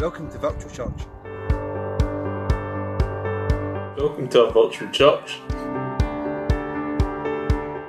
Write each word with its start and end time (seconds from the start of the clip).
Welcome 0.00 0.30
to 0.30 0.38
Virtual 0.38 0.70
Church. 0.70 0.92
Welcome 3.98 4.28
to 4.28 4.44
our 4.44 4.52
virtual 4.52 4.90
church. 4.92 5.40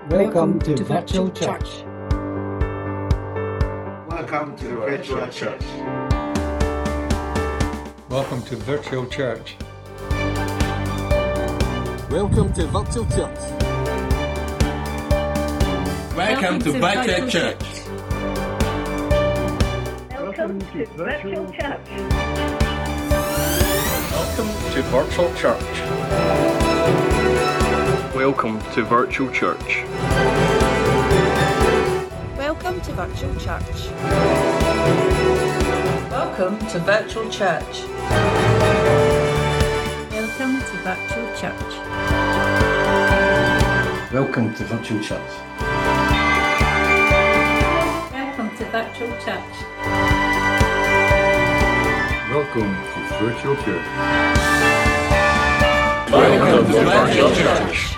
Welcome 0.10 0.60
to 0.62 0.84
Virtual 0.84 1.30
Church. 1.30 1.84
Welcome 4.10 4.58
to 4.58 4.76
Virtual 4.76 5.30
Church. 5.30 5.64
Welcome 8.10 8.42
to 8.42 8.56
Virtual 8.56 9.06
Church. 9.06 9.56
Welcome 12.10 12.54
to 12.54 12.66
Virtual 12.66 13.06
Church. 13.06 13.40
Welcome 16.16 16.60
to 16.60 16.72
Virtual 16.72 17.28
Church. 17.30 17.79
Welcome 20.50 20.72
to 20.72 20.86
Virtual 20.98 21.46
Church. 21.52 21.90
Welcome 24.12 24.50
to 24.74 24.82
Virtual 24.82 25.32
Church. 25.36 25.82
Welcome 28.16 28.60
to 28.72 28.84
Virtual 28.84 29.30
Church. 29.30 29.84
Welcome 32.36 32.82
to 32.82 32.92
Virtual 32.94 33.36
Church. 33.36 33.92
Welcome 36.10 36.58
to 36.58 36.80
Virtual 36.80 37.30
Church. 37.30 37.84
Welcome 40.12 40.64
to 40.66 40.78
Virtual 40.78 41.36
Church. 41.36 41.76
Welcome 44.12 44.56
to 44.56 44.66
Virtual 44.66 45.00
Church. 45.04 45.32
Welcome 52.30 52.76
to 52.76 53.00
Virtual 53.18 53.56
Church. 53.56 53.88
Welcome 56.12 56.72
to 56.72 56.84
Virtual 56.84 57.34
Church. 57.34 57.96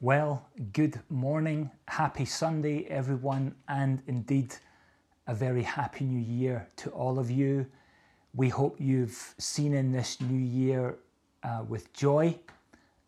Well, 0.00 0.46
good 0.72 1.00
morning, 1.10 1.72
happy 1.88 2.24
Sunday, 2.24 2.84
everyone, 2.84 3.56
and 3.66 4.00
indeed 4.06 4.54
a 5.26 5.34
very 5.34 5.64
happy 5.64 6.04
new 6.04 6.22
year 6.22 6.68
to 6.76 6.90
all 6.90 7.18
of 7.18 7.32
you. 7.32 7.66
We 8.32 8.48
hope 8.48 8.76
you've 8.78 9.34
seen 9.38 9.74
in 9.74 9.90
this 9.90 10.20
new 10.20 10.38
year 10.38 10.98
uh, 11.42 11.64
with 11.68 11.92
joy 11.92 12.38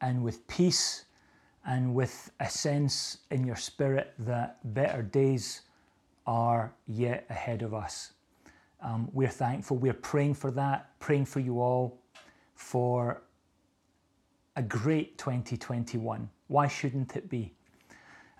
and 0.01 0.23
with 0.23 0.47
peace 0.49 1.05
and 1.67 1.95
with 1.95 2.31
a 2.41 2.49
sense 2.49 3.19
in 3.31 3.45
your 3.45 3.57
spirit 3.57 4.15
that 4.19 4.59
better 4.75 5.03
days 5.03 5.63
are 6.27 6.73
yet 6.87 7.27
ahead 7.29 7.63
of 7.63 7.75
us. 7.75 8.13
Um, 8.83 9.09
we're 9.13 9.29
thankful, 9.29 9.77
we're 9.77 9.93
praying 9.93 10.35
for 10.35 10.51
that, 10.53 10.91
praying 11.01 11.27
for 11.27 11.41
you 11.41 11.61
all 11.61 11.99
for 12.55 13.23
a 14.57 14.63
great 14.63 15.19
2021. 15.19 16.29
Why 16.49 16.69
shouldn't 16.69 17.17
it 17.17 17.29
be? 17.29 17.53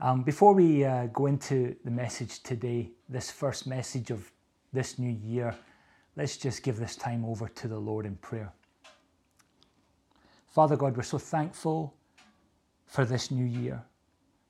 Um, 0.01 0.23
before 0.23 0.53
we 0.53 0.85
uh, 0.85 1.07
go 1.07 1.27
into 1.27 1.75
the 1.85 1.91
message 1.91 2.43
today, 2.43 2.91
this 3.09 3.31
first 3.31 3.67
message 3.67 4.11
of 4.11 4.31
this 4.73 4.99
new 4.99 5.11
year, 5.11 5.55
let's 6.17 6.37
just 6.37 6.63
give 6.63 6.79
this 6.79 6.97
time 6.97 7.25
over 7.25 7.49
to 7.49 7.69
the 7.69 7.79
Lord 7.79 8.05
in 8.05 8.17
prayer. 8.17 8.53
Father 10.57 10.75
God, 10.75 10.97
we're 10.97 11.03
so 11.03 11.19
thankful 11.19 11.93
for 12.87 13.05
this 13.05 13.31
new 13.31 13.45
year, 13.45 13.85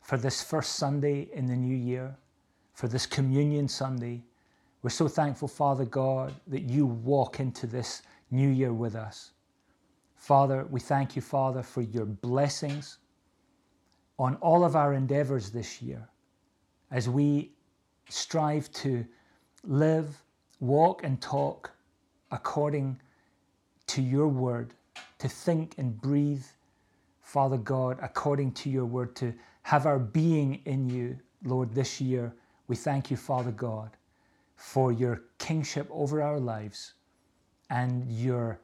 for 0.04 0.16
this 0.16 0.40
first 0.40 0.76
Sunday 0.76 1.28
in 1.32 1.46
the 1.46 1.56
new 1.56 1.74
year, 1.74 2.16
for 2.74 2.86
this 2.86 3.06
communion 3.06 3.66
Sunday. 3.66 4.22
We're 4.82 4.90
so 4.90 5.08
thankful, 5.08 5.48
Father 5.48 5.84
God, 5.84 6.33
that 6.46 6.62
you 6.62 6.86
walk 6.86 7.40
into 7.40 7.66
this 7.66 8.02
new 8.30 8.48
year 8.48 8.72
with 8.72 8.95
us. 8.95 9.33
Father, 10.14 10.64
we 10.70 10.78
thank 10.78 11.16
you, 11.16 11.22
Father, 11.22 11.64
for 11.64 11.83
your 11.83 12.05
blessings 12.06 12.98
on 14.16 14.36
all 14.36 14.64
of 14.64 14.77
our 14.77 14.95
endeavors 14.95 15.50
this 15.50 15.83
year 15.83 16.08
as 16.92 17.08
we 17.08 17.50
strive 18.08 18.70
to 18.74 19.05
live, 19.64 20.22
walk, 20.61 21.02
and 21.02 21.20
talk 21.20 21.72
according 22.30 22.96
to 23.89 24.00
your 24.00 24.28
word, 24.28 24.72
to 25.18 25.28
think 25.28 25.74
and 25.78 26.00
breathe, 26.00 26.44
Father 27.20 27.56
God, 27.56 27.98
according 28.02 28.52
to 28.52 28.70
your 28.70 28.86
word, 28.86 29.16
to 29.16 29.34
have 29.62 29.86
our 29.86 29.98
being 29.98 30.60
in 30.64 30.88
you, 30.88 31.18
Lord, 31.44 31.74
this 31.74 32.00
year. 32.00 32.34
We 32.68 32.77
thank 32.77 33.10
you, 33.10 33.16
Father 33.16 33.52
God, 33.52 33.90
for 34.56 34.92
your 34.92 35.22
kingship 35.38 35.88
over 35.90 36.22
our 36.22 36.38
lives 36.40 36.94
and 37.70 38.10
your 38.10 38.60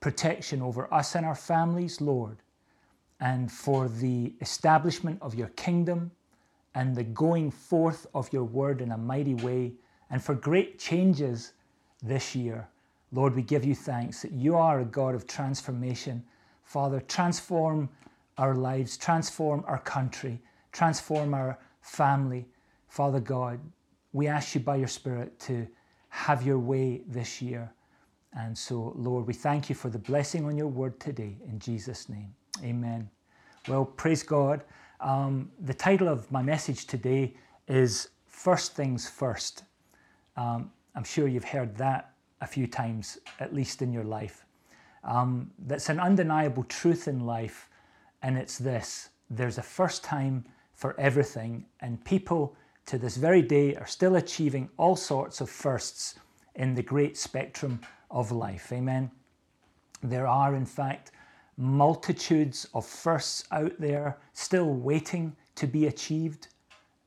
protection 0.00 0.62
over 0.62 0.92
us 0.92 1.14
and 1.14 1.26
our 1.26 1.34
families, 1.34 2.00
Lord 2.00 2.38
and 3.20 3.50
for 3.50 3.88
the 3.88 4.34
establishment 4.40 5.18
of 5.22 5.34
your 5.34 5.48
kingdom 5.48 6.10
and 6.74 6.94
the 6.94 7.04
going 7.04 7.50
forth 7.50 8.06
of 8.14 8.30
your 8.32 8.44
word 8.44 8.80
in 8.80 8.92
a 8.92 8.98
mighty 8.98 9.34
way, 9.34 9.72
and 10.10 10.22
for 10.22 10.34
great 10.34 10.78
changes 10.78 11.52
this 12.02 12.34
year. 12.34 12.68
Lord, 13.16 13.34
we 13.34 13.40
give 13.40 13.64
you 13.64 13.74
thanks 13.74 14.20
that 14.20 14.32
you 14.32 14.56
are 14.56 14.80
a 14.80 14.84
God 14.84 15.14
of 15.14 15.26
transformation. 15.26 16.22
Father, 16.64 17.00
transform 17.00 17.88
our 18.36 18.54
lives, 18.54 18.98
transform 18.98 19.64
our 19.66 19.78
country, 19.78 20.38
transform 20.70 21.32
our 21.32 21.58
family. 21.80 22.44
Father 22.88 23.18
God, 23.18 23.58
we 24.12 24.26
ask 24.26 24.54
you 24.54 24.60
by 24.60 24.76
your 24.76 24.86
Spirit 24.86 25.40
to 25.40 25.66
have 26.10 26.42
your 26.42 26.58
way 26.58 27.00
this 27.08 27.40
year. 27.40 27.72
And 28.34 28.56
so, 28.56 28.92
Lord, 28.94 29.26
we 29.26 29.32
thank 29.32 29.70
you 29.70 29.74
for 29.74 29.88
the 29.88 29.98
blessing 29.98 30.44
on 30.44 30.58
your 30.58 30.66
word 30.66 31.00
today 31.00 31.38
in 31.48 31.58
Jesus' 31.58 32.10
name. 32.10 32.34
Amen. 32.62 33.08
Well, 33.66 33.86
praise 33.86 34.22
God. 34.22 34.62
Um, 35.00 35.50
the 35.60 35.72
title 35.72 36.08
of 36.08 36.30
my 36.30 36.42
message 36.42 36.86
today 36.86 37.32
is 37.66 38.10
First 38.26 38.76
Things 38.76 39.08
First. 39.08 39.62
Um, 40.36 40.70
I'm 40.94 41.04
sure 41.04 41.26
you've 41.28 41.44
heard 41.44 41.78
that 41.78 42.12
a 42.40 42.46
few 42.46 42.66
times, 42.66 43.18
at 43.40 43.54
least 43.54 43.82
in 43.82 43.92
your 43.92 44.04
life. 44.04 44.44
Um, 45.04 45.50
that's 45.58 45.88
an 45.88 46.00
undeniable 46.00 46.64
truth 46.64 47.08
in 47.08 47.26
life, 47.26 47.68
and 48.22 48.36
it's 48.36 48.58
this 48.58 49.10
there's 49.30 49.58
a 49.58 49.62
first 49.62 50.04
time 50.04 50.44
for 50.74 50.98
everything, 51.00 51.64
and 51.80 52.04
people 52.04 52.54
to 52.86 52.98
this 52.98 53.16
very 53.16 53.42
day 53.42 53.74
are 53.74 53.86
still 53.86 54.16
achieving 54.16 54.68
all 54.76 54.96
sorts 54.96 55.40
of 55.40 55.50
firsts 55.50 56.14
in 56.54 56.74
the 56.74 56.82
great 56.82 57.16
spectrum 57.16 57.80
of 58.10 58.30
life. 58.30 58.72
Amen. 58.72 59.10
There 60.02 60.26
are, 60.26 60.54
in 60.54 60.66
fact, 60.66 61.10
multitudes 61.56 62.68
of 62.74 62.86
firsts 62.86 63.44
out 63.50 63.72
there 63.78 64.18
still 64.32 64.74
waiting 64.74 65.34
to 65.56 65.66
be 65.66 65.86
achieved. 65.86 66.48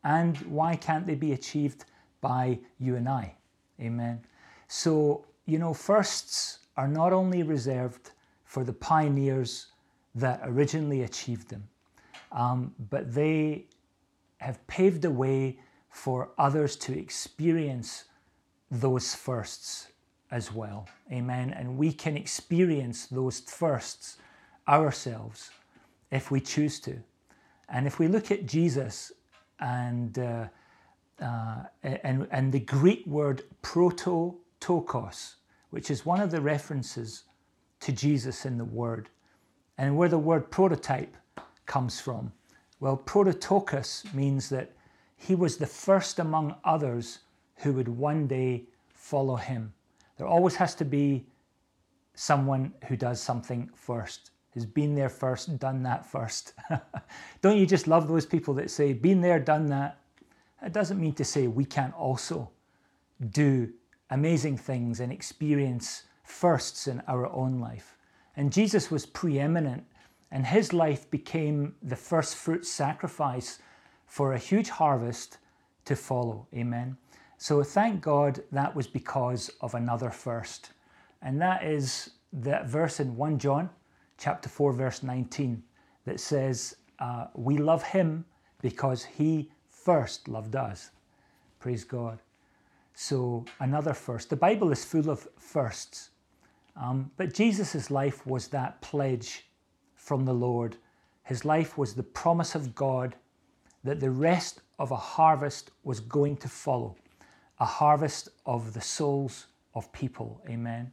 And 0.04 0.38
why 0.40 0.76
can't 0.76 1.06
they 1.06 1.16
be 1.16 1.34
achieved 1.34 1.86
by 2.22 2.60
you 2.80 2.96
and 2.96 3.08
I? 3.08 3.36
Amen. 3.80 4.22
So, 4.70 5.26
you 5.46 5.58
know, 5.58 5.74
firsts 5.74 6.60
are 6.78 6.88
not 6.88 7.12
only 7.12 7.42
reserved 7.44 8.12
for 8.46 8.64
the 8.64 8.72
pioneers 8.72 9.68
that 10.16 10.40
originally 10.44 11.02
achieved 11.02 11.50
them, 11.50 11.68
um, 12.32 12.74
but 12.92 13.14
they 13.14 13.66
have 14.38 14.66
paved 14.68 15.02
the 15.02 15.12
way 15.12 15.60
for 15.90 16.30
others 16.38 16.76
to 16.76 16.98
experience 16.98 18.06
those 18.70 19.16
firsts 19.16 19.88
as 20.30 20.54
well. 20.54 20.88
Amen. 21.12 21.52
And 21.52 21.76
we 21.76 21.92
can 21.92 22.16
experience 22.16 23.08
those 23.08 23.40
firsts 23.40 24.18
ourselves 24.68 25.50
if 26.12 26.30
we 26.30 26.40
choose 26.40 26.80
to. 26.82 26.96
And 27.70 27.88
if 27.88 27.98
we 27.98 28.08
look 28.08 28.30
at 28.30 28.46
Jesus 28.46 29.12
and, 29.60 30.18
uh, 30.20 30.46
uh, 31.20 31.64
and, 31.82 32.28
and 32.30 32.52
the 32.52 32.60
Greek 32.60 33.06
word 33.08 33.42
prototokos, 34.60 35.36
which 35.70 35.90
is 35.90 36.06
one 36.06 36.20
of 36.20 36.32
the 36.32 36.42
references 36.42 37.24
to 37.80 37.92
Jesus 37.92 38.46
in 38.46 38.58
the 38.58 38.66
Word, 38.66 39.10
and 39.78 39.96
where 39.96 40.10
the 40.10 40.18
word 40.18 40.52
prototype 40.52 41.16
comes 41.66 42.00
from. 42.02 42.32
Well, 42.80 42.98
prototokos 42.98 44.06
means 44.14 44.50
that 44.50 44.72
he 45.16 45.36
was 45.36 45.58
the 45.58 45.68
first 45.68 46.20
among 46.20 46.56
others 46.64 47.20
who 47.58 47.74
would 47.74 47.88
one 47.88 48.28
day 48.28 48.66
follow 48.94 49.36
him. 49.36 49.74
There 50.18 50.28
always 50.28 50.56
has 50.56 50.76
to 50.76 50.86
be 50.86 51.26
someone 52.14 52.74
who 52.88 52.98
does 52.98 53.22
something 53.22 53.70
first 53.74 54.32
who's 54.54 54.66
been 54.66 54.96
there 54.96 55.10
first, 55.10 55.60
done 55.60 55.84
that 55.84 56.06
first. 56.06 56.54
Don't 57.42 57.58
you 57.58 57.66
just 57.66 57.88
love 57.88 58.08
those 58.08 58.26
people 58.26 58.54
that 58.56 58.72
say, 58.72 58.94
been 58.94 59.22
there, 59.22 59.40
done 59.40 59.68
that? 59.68 60.00
It 60.62 60.74
doesn't 60.74 61.00
mean 61.00 61.14
to 61.14 61.24
say 61.24 61.48
we 61.48 61.66
can't 61.66 61.94
also 61.94 62.50
do 63.30 63.72
amazing 64.12 64.58
things 64.58 65.00
and 65.00 65.12
experience 65.12 66.04
firsts 66.24 66.88
in 66.88 67.02
our 67.08 67.28
own 67.28 67.60
life. 67.60 67.98
And 68.36 68.52
Jesus 68.54 68.92
was 68.92 69.06
preeminent 69.06 69.86
And 70.32 70.46
his 70.46 70.74
life 70.74 71.10
became 71.10 71.76
the 71.82 71.96
first 71.96 72.36
fruit 72.36 72.66
sacrifice 72.66 73.60
for 74.06 74.34
a 74.34 74.38
huge 74.38 74.70
harvest 74.70 75.38
to 75.86 75.96
follow. 75.96 76.48
Amen. 76.54 76.98
So 77.38 77.64
thank 77.64 78.02
God 78.02 78.44
that 78.52 78.76
was 78.76 78.88
because 78.88 79.50
of 79.62 79.76
another 79.76 80.10
first. 80.12 80.72
And 81.22 81.42
that 81.42 81.64
is 81.64 82.12
that 82.34 82.68
verse 82.68 83.00
in 83.00 83.16
1 83.16 83.40
John 83.40 83.70
chapter 84.18 84.50
4, 84.50 84.74
verse 84.74 85.04
19, 85.04 85.64
that 86.06 86.20
says, 86.20 86.76
uh, 87.00 87.28
We 87.34 87.58
love 87.58 87.84
him 87.84 88.26
because 88.62 89.04
he 89.04 89.52
first 89.68 90.28
loved 90.28 90.56
us. 90.56 90.92
Praise 91.60 91.84
God. 91.84 92.20
So, 93.02 93.46
another 93.62 93.94
first. 93.94 94.30
The 94.30 94.36
Bible 94.36 94.74
is 94.74 94.84
full 94.84 95.10
of 95.10 95.26
firsts. 95.38 96.10
Um, 96.76 97.10
but 97.16 97.34
Jesus' 97.34 97.90
life 97.90 98.28
was 98.28 98.50
that 98.50 98.82
pledge 98.82 99.46
from 99.96 100.26
the 100.26 100.34
Lord. 100.34 100.76
His 101.24 101.46
life 101.46 101.78
was 101.78 101.94
the 101.94 102.04
promise 102.04 102.56
of 102.56 102.76
God 102.76 103.16
that 103.86 104.02
the 104.02 104.12
rest 104.12 104.60
of 104.80 104.92
a 104.92 104.98
harvest 104.98 105.72
was 105.86 106.02
going 106.02 106.36
to 106.38 106.50
follow 106.50 106.98
a 107.62 107.66
harvest 107.66 108.28
of 108.46 108.74
the 108.74 108.82
souls 108.82 109.46
of 109.76 109.90
people. 109.94 110.42
Amen. 110.50 110.92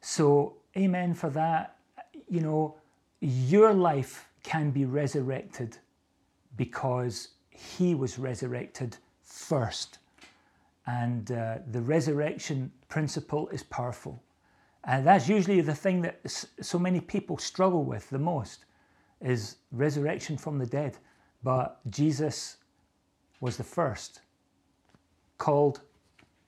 So, 0.00 0.56
amen 0.74 1.12
for 1.12 1.28
that. 1.28 1.76
You 2.30 2.40
know, 2.40 2.76
your 3.20 3.74
life 3.74 4.26
can 4.42 4.70
be 4.70 4.86
resurrected 4.86 5.76
because 6.56 7.28
he 7.50 7.94
was 7.94 8.18
resurrected 8.18 8.96
first. 9.22 9.98
And 10.98 11.30
uh, 11.30 11.58
the 11.70 11.82
resurrection 11.82 12.72
principle 12.88 13.48
is 13.48 13.62
powerful. 13.62 14.22
And 14.84 15.06
that's 15.06 15.28
usually 15.28 15.60
the 15.60 15.74
thing 15.74 16.02
that 16.02 16.20
so 16.60 16.78
many 16.78 17.00
people 17.00 17.38
struggle 17.38 17.84
with 17.84 18.10
the 18.10 18.18
most 18.18 18.64
is 19.20 19.56
resurrection 19.70 20.36
from 20.36 20.58
the 20.58 20.66
dead. 20.66 20.96
But 21.42 21.78
Jesus 21.90 22.56
was 23.40 23.56
the 23.56 23.64
first, 23.64 24.20
called 25.38 25.80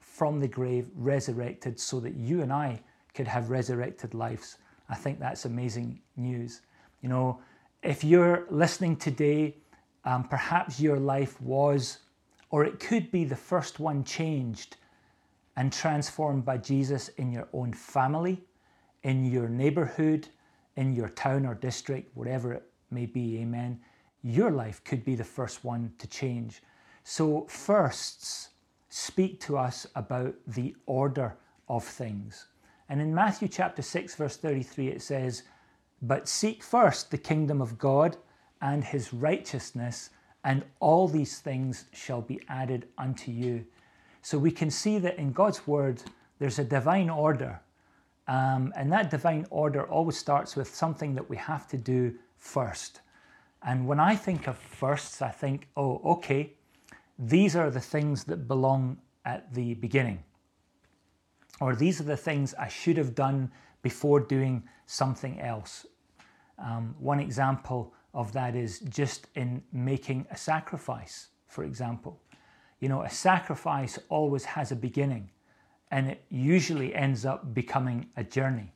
from 0.00 0.40
the 0.40 0.48
grave, 0.48 0.86
resurrected, 0.96 1.78
so 1.78 2.00
that 2.00 2.14
you 2.14 2.42
and 2.42 2.52
I 2.52 2.80
could 3.14 3.28
have 3.28 3.50
resurrected 3.50 4.14
lives. 4.14 4.58
I 4.88 4.96
think 4.96 5.20
that's 5.20 5.44
amazing 5.44 6.00
news. 6.16 6.62
You 7.02 7.08
know, 7.08 7.40
if 7.82 8.02
you're 8.02 8.46
listening 8.50 8.96
today, 8.96 9.56
um, 10.04 10.24
perhaps 10.24 10.80
your 10.80 10.98
life 10.98 11.40
was, 11.40 11.98
or 12.52 12.64
it 12.64 12.78
could 12.78 13.10
be 13.10 13.24
the 13.24 13.34
first 13.34 13.80
one 13.80 14.04
changed 14.04 14.76
and 15.56 15.72
transformed 15.72 16.44
by 16.44 16.58
Jesus 16.58 17.08
in 17.08 17.32
your 17.32 17.48
own 17.52 17.72
family, 17.72 18.40
in 19.02 19.24
your 19.24 19.48
neighborhood, 19.48 20.28
in 20.76 20.92
your 20.94 21.08
town 21.08 21.46
or 21.46 21.54
district, 21.54 22.14
whatever 22.14 22.52
it 22.52 22.62
may 22.90 23.06
be. 23.06 23.38
Amen. 23.38 23.80
Your 24.22 24.50
life 24.50 24.84
could 24.84 25.04
be 25.04 25.14
the 25.14 25.24
first 25.24 25.64
one 25.64 25.92
to 25.98 26.06
change. 26.06 26.62
So, 27.04 27.46
firsts 27.48 28.50
speak 28.90 29.40
to 29.40 29.56
us 29.56 29.86
about 29.96 30.34
the 30.46 30.76
order 30.86 31.34
of 31.68 31.82
things. 31.82 32.46
And 32.88 33.00
in 33.00 33.14
Matthew 33.14 33.48
chapter 33.48 33.80
6, 33.80 34.14
verse 34.14 34.36
33, 34.36 34.88
it 34.88 35.02
says, 35.02 35.44
But 36.02 36.28
seek 36.28 36.62
first 36.62 37.10
the 37.10 37.18
kingdom 37.18 37.62
of 37.62 37.78
God 37.78 38.18
and 38.60 38.84
his 38.84 39.14
righteousness, 39.14 40.10
and 40.44 40.64
all 40.80 41.08
these 41.08 41.38
things 41.38 41.86
shall 41.92 42.20
be 42.20 42.40
added 42.48 42.88
unto 42.98 43.30
you. 43.30 43.64
So 44.22 44.38
we 44.38 44.50
can 44.50 44.70
see 44.70 44.98
that 44.98 45.18
in 45.18 45.32
God's 45.32 45.66
word, 45.66 46.02
there's 46.38 46.58
a 46.58 46.64
divine 46.64 47.10
order. 47.10 47.60
Um, 48.28 48.72
and 48.76 48.90
that 48.92 49.10
divine 49.10 49.46
order 49.50 49.84
always 49.84 50.16
starts 50.16 50.56
with 50.56 50.74
something 50.74 51.14
that 51.14 51.28
we 51.28 51.36
have 51.36 51.68
to 51.68 51.76
do 51.76 52.14
first. 52.38 53.00
And 53.64 53.86
when 53.86 54.00
I 54.00 54.16
think 54.16 54.48
of 54.48 54.56
firsts, 54.56 55.22
I 55.22 55.30
think, 55.30 55.68
oh, 55.76 56.00
okay, 56.04 56.52
these 57.18 57.54
are 57.54 57.70
the 57.70 57.80
things 57.80 58.24
that 58.24 58.48
belong 58.48 58.98
at 59.24 59.52
the 59.54 59.74
beginning. 59.74 60.22
Or 61.60 61.76
these 61.76 62.00
are 62.00 62.04
the 62.04 62.16
things 62.16 62.54
I 62.54 62.68
should 62.68 62.96
have 62.96 63.14
done 63.14 63.50
before 63.82 64.18
doing 64.20 64.64
something 64.86 65.40
else. 65.40 65.86
Um, 66.58 66.94
one 66.98 67.20
example 67.20 67.92
of 68.14 68.32
that 68.32 68.54
is 68.54 68.80
just 68.80 69.26
in 69.34 69.62
making 69.72 70.26
a 70.30 70.36
sacrifice, 70.36 71.28
for 71.46 71.64
example. 71.64 72.20
You 72.80 72.88
know, 72.88 73.02
a 73.02 73.10
sacrifice 73.10 73.98
always 74.08 74.44
has 74.44 74.72
a 74.72 74.76
beginning 74.76 75.30
and 75.90 76.08
it 76.08 76.24
usually 76.30 76.94
ends 76.94 77.24
up 77.24 77.54
becoming 77.54 78.06
a 78.16 78.24
journey. 78.24 78.72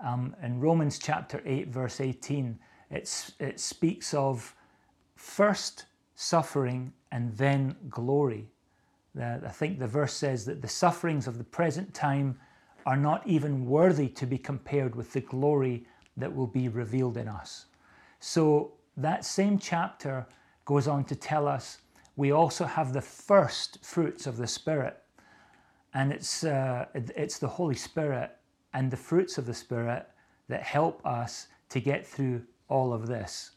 Um, 0.00 0.34
in 0.42 0.60
Romans 0.60 0.98
chapter 0.98 1.42
8, 1.44 1.68
verse 1.68 2.00
18, 2.00 2.58
it's, 2.90 3.32
it 3.38 3.60
speaks 3.60 4.14
of 4.14 4.54
first 5.16 5.84
suffering 6.14 6.92
and 7.12 7.36
then 7.36 7.76
glory. 7.88 8.48
I 9.20 9.48
think 9.48 9.78
the 9.78 9.86
verse 9.86 10.14
says 10.14 10.44
that 10.46 10.62
the 10.62 10.68
sufferings 10.68 11.26
of 11.26 11.38
the 11.38 11.44
present 11.44 11.92
time 11.92 12.38
are 12.86 12.96
not 12.96 13.26
even 13.26 13.66
worthy 13.66 14.08
to 14.08 14.26
be 14.26 14.38
compared 14.38 14.94
with 14.94 15.12
the 15.12 15.20
glory 15.20 15.86
that 16.16 16.34
will 16.34 16.46
be 16.46 16.68
revealed 16.68 17.16
in 17.16 17.28
us. 17.28 17.66
So 18.20 18.72
that 18.96 19.24
same 19.24 19.58
chapter 19.58 20.26
goes 20.64 20.88
on 20.88 21.04
to 21.04 21.14
tell 21.14 21.46
us 21.46 21.78
we 22.16 22.32
also 22.32 22.64
have 22.64 22.92
the 22.92 23.00
first 23.00 23.84
fruits 23.84 24.26
of 24.26 24.36
the 24.36 24.46
Spirit. 24.46 24.96
And 25.94 26.12
it's, 26.12 26.44
uh, 26.44 26.86
it's 26.94 27.38
the 27.38 27.48
Holy 27.48 27.76
Spirit 27.76 28.36
and 28.74 28.90
the 28.90 28.96
fruits 28.96 29.38
of 29.38 29.46
the 29.46 29.54
Spirit 29.54 30.06
that 30.48 30.62
help 30.62 31.04
us 31.06 31.46
to 31.70 31.80
get 31.80 32.06
through 32.06 32.42
all 32.68 32.92
of 32.92 33.06
this. 33.06 33.52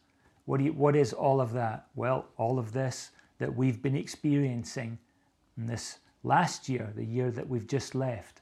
What, 0.46 0.62
you, 0.62 0.74
what 0.74 0.96
is 0.96 1.12
all 1.12 1.42
of 1.42 1.54
that? 1.54 1.88
Well, 1.96 2.28
all 2.38 2.60
of 2.60 2.72
this 2.72 3.12
that 3.40 3.56
we've 3.56 3.81
been 3.81 3.96
experiencing 3.96 4.98
in 5.58 5.66
this 5.66 5.98
last 6.24 6.69
year, 6.69 6.92
the 6.96 7.06
year 7.06 7.31
that 7.31 7.48
we've 7.48 7.68
just 7.68 7.96
left. 7.96 8.42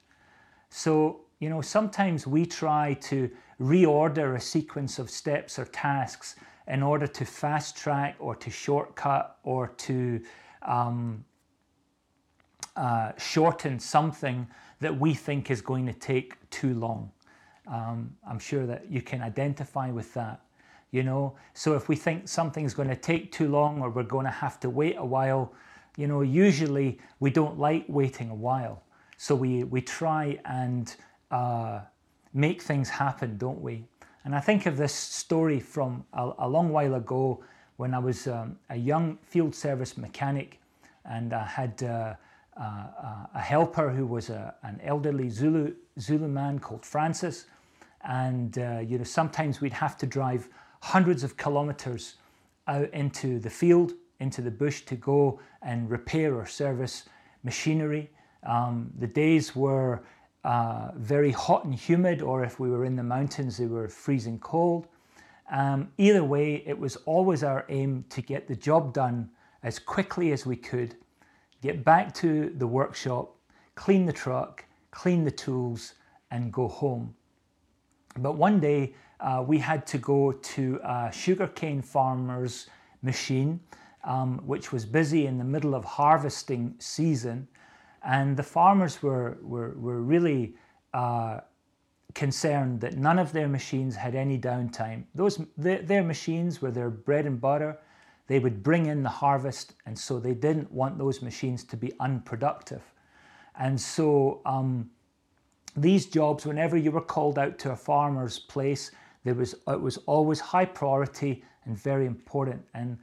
So, 0.70 1.22
you 1.40 1.50
know, 1.50 1.62
sometimes 1.62 2.28
we 2.28 2.46
try 2.46 2.94
to 2.96 3.30
reorder 3.62 4.36
a 4.36 4.40
sequence 4.40 5.00
of 5.00 5.10
steps 5.10 5.58
or 5.58 5.66
tasks 5.66 6.36
in 6.68 6.84
order 6.84 7.08
to 7.08 7.26
fast 7.26 7.78
track 7.78 8.16
or 8.20 8.36
to 8.36 8.50
shortcut 8.50 9.38
or 9.44 9.70
to 9.70 10.22
um, 10.62 11.24
uh, 12.76 13.12
shorten 13.18 13.80
something 13.80 14.48
that 14.80 14.98
we 14.98 15.14
think 15.14 15.50
is 15.50 15.62
going 15.62 15.86
to 15.86 15.94
take 15.94 16.36
too 16.50 16.74
long. 16.74 17.12
Um, 17.68 18.16
I'm 18.28 18.40
sure 18.40 18.66
that 18.66 18.90
you 18.90 19.02
can 19.02 19.22
identify 19.22 19.92
with 19.92 20.14
that. 20.14 20.42
You 20.92 21.04
know, 21.04 21.36
so 21.54 21.76
if 21.76 21.88
we 21.88 21.96
think 21.96 22.28
something's 22.28 22.74
going 22.74 22.90
to 22.90 22.96
take 22.96 23.32
too 23.32 23.48
long 23.48 23.82
or 23.82 23.92
we're 23.92 24.04
going 24.04 24.26
to 24.26 24.32
have 24.32 24.60
to 24.62 24.70
wait 24.72 24.96
a 24.98 25.06
while, 25.06 25.54
you 25.98 26.08
know, 26.08 26.22
usually 26.22 27.00
we 27.20 27.30
don't 27.30 27.60
like 27.60 27.86
waiting 27.88 28.32
a 28.32 28.36
while. 28.36 28.82
So 29.18 29.36
we, 29.36 29.66
we 29.66 29.82
try 29.82 30.40
and 30.46 30.96
uh, 31.32 31.82
make 32.34 32.62
things 32.62 32.90
happen, 32.90 33.38
don't 33.38 33.62
we? 33.62 33.86
And 34.26 34.36
I 34.36 34.40
think 34.40 34.66
of 34.66 34.78
this 34.78 34.94
story 34.94 35.60
from 35.60 36.06
a, 36.14 36.32
a 36.40 36.48
long 36.48 36.70
while 36.70 36.96
ago 36.96 37.44
when 37.78 37.94
I 37.94 38.00
was 38.00 38.28
um, 38.28 38.58
a 38.70 38.76
young 38.76 39.18
field 39.24 39.56
service 39.56 39.98
mechanic 39.98 40.60
and 41.06 41.34
I 41.34 41.46
had 41.46 41.82
uh, 41.82 42.14
uh, 42.60 43.26
a 43.34 43.40
helper 43.40 43.90
who 43.90 44.06
was 44.06 44.30
a, 44.30 44.54
an 44.64 44.80
elderly 44.84 45.30
Zulu, 45.30 45.74
Zulu 46.00 46.28
man 46.28 46.60
called 46.60 46.86
Francis. 46.86 47.46
And, 48.04 48.58
uh, 48.58 48.80
you 48.80 48.98
know, 48.98 49.04
sometimes 49.04 49.62
we'd 49.62 49.74
have 49.74 49.98
to 49.98 50.06
drive 50.06 50.50
hundreds 50.82 51.24
of 51.24 51.38
kilometers 51.38 52.16
out 52.68 52.90
into 52.94 53.40
the 53.40 53.50
field, 53.50 53.94
into 54.20 54.42
the 54.42 54.52
bush 54.52 54.82
to 54.82 54.96
go 54.96 55.40
and 55.62 55.90
repair 55.90 56.36
or 56.36 56.46
service 56.46 57.08
machinery. 57.44 58.10
Um, 58.44 58.92
the 59.00 59.08
days 59.08 59.56
were 59.56 60.04
uh, 60.44 60.92
very 60.96 61.32
hot 61.32 61.66
and 61.66 61.74
humid, 61.74 62.22
or 62.22 62.44
if 62.44 62.60
we 62.60 62.70
were 62.70 62.86
in 62.86 62.96
the 62.96 63.04
mountains, 63.04 63.58
they 63.58 63.66
were 63.66 63.88
freezing 63.88 64.40
cold. 64.40 64.88
Um, 65.52 65.92
either 65.98 66.24
way, 66.24 66.64
it 66.66 66.78
was 66.78 66.96
always 67.06 67.44
our 67.44 67.66
aim 67.70 68.06
to 68.10 68.22
get 68.22 68.48
the 68.48 68.56
job 68.56 68.94
done 68.94 69.30
as 69.64 69.80
quickly 69.80 70.32
as 70.32 70.46
we 70.46 70.56
could, 70.56 70.96
get 71.62 71.84
back 71.84 72.14
to 72.16 72.54
the 72.58 72.68
workshop, 72.68 73.36
clean 73.76 74.06
the 74.06 74.14
truck, 74.14 74.64
clean 74.92 75.24
the 75.24 75.32
tools, 75.32 75.96
and 76.32 76.54
go 76.54 76.68
home. 76.68 77.14
But 78.18 78.34
one 78.36 78.60
day, 78.60 78.94
uh, 79.20 79.44
we 79.46 79.58
had 79.58 79.86
to 79.88 79.98
go 79.98 80.32
to 80.32 80.80
a 80.84 81.12
sugarcane 81.12 81.82
farmer's 81.82 82.68
machine, 83.02 83.60
um, 84.04 84.40
which 84.46 84.72
was 84.72 84.86
busy 84.86 85.26
in 85.28 85.38
the 85.38 85.44
middle 85.44 85.76
of 85.76 85.84
harvesting 85.84 86.76
season. 86.80 87.48
And 88.02 88.38
the 88.38 88.44
farmers 88.44 89.02
were, 89.02 89.38
were, 89.42 89.74
were 89.78 90.02
really 90.02 90.56
uh, 90.94 91.40
concerned 92.14 92.82
that 92.82 92.98
none 92.98 93.20
of 93.20 93.32
their 93.32 93.48
machines 93.48 93.96
had 93.96 94.16
any 94.16 94.38
downtime. 94.38 95.04
Those, 95.16 95.42
their, 95.58 95.82
their 95.82 96.04
machines 96.04 96.62
were 96.62 96.72
their 96.72 96.90
bread 96.90 97.26
and 97.26 97.40
butter. 97.40 97.78
They 98.28 98.40
would 98.40 98.64
bring 98.64 98.86
in 98.86 99.04
the 99.04 99.10
harvest, 99.10 99.74
and 99.86 99.98
so 99.98 100.20
they 100.20 100.34
didn't 100.34 100.72
want 100.72 100.98
those 100.98 101.22
machines 101.22 101.64
to 101.66 101.78
be 101.78 101.92
unproductive. 102.00 102.84
And 103.58 103.80
so 103.80 104.42
um, 104.46 104.90
these 105.76 106.06
jobs, 106.06 106.46
whenever 106.46 106.78
you 106.78 106.92
were 106.92 107.02
called 107.02 107.38
out 107.38 107.58
to 107.60 107.72
a 107.72 107.76
farmer's 107.76 108.40
place, 108.40 108.92
There 109.26 109.36
was, 109.36 109.54
it 109.68 109.82
was 109.82 109.98
always 110.08 110.40
high 110.40 110.66
priority 110.66 111.44
and 111.66 111.78
very 111.78 112.06
important. 112.06 112.62
And 112.74 112.98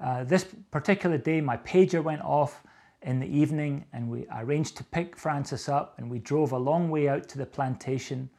uh, 0.00 0.24
this 0.24 0.44
particular 0.70 1.18
day, 1.18 1.40
my 1.40 1.56
pager 1.56 2.02
went 2.02 2.22
off 2.22 2.62
in 3.02 3.20
the 3.20 3.26
evening, 3.26 3.84
and 3.92 4.08
we 4.08 4.26
arranged 4.34 4.76
to 4.76 4.84
pick 4.84 5.16
Francis 5.16 5.68
up, 5.68 5.94
and 5.98 6.10
we 6.10 6.18
drove 6.18 6.52
a 6.52 6.58
long 6.58 6.90
way 6.90 7.08
out 7.08 7.28
to 7.28 7.38
the 7.38 7.46
plantation, 7.46 8.30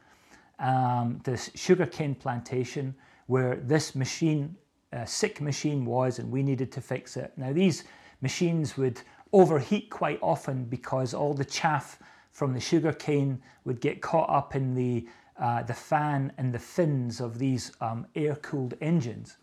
um, 0.60 1.20
this 1.24 1.50
sugarcane 1.56 2.16
plantation, 2.16 2.96
where 3.28 3.56
this 3.56 3.96
machine, 3.96 4.56
uh, 4.92 5.06
sick 5.06 5.42
machine, 5.42 5.86
was, 5.86 6.20
and 6.20 6.32
we 6.32 6.44
needed 6.44 6.72
to 6.72 6.82
fix 6.82 7.18
it. 7.18 7.32
Now, 7.38 7.54
these 7.54 7.84
machines 8.22 8.78
would 8.78 9.02
overheat 9.32 9.90
quite 9.90 10.20
often 10.22 10.66
because 10.66 11.14
all 11.14 11.34
the 11.34 11.46
chaff 11.46 12.00
from 12.32 12.54
the 12.54 12.60
sugarcane 12.60 13.42
would 13.66 13.82
get 13.82 14.02
caught 14.02 14.30
up 14.30 14.56
in 14.56 14.74
the 14.76 15.08
uh, 15.40 15.64
the 15.64 15.74
fan 15.74 16.32
and 16.38 16.54
the 16.54 16.60
fins 16.60 17.20
of 17.20 17.40
these 17.40 17.72
um, 17.82 18.06
air-cooled 18.16 18.76
engines. 18.82 19.38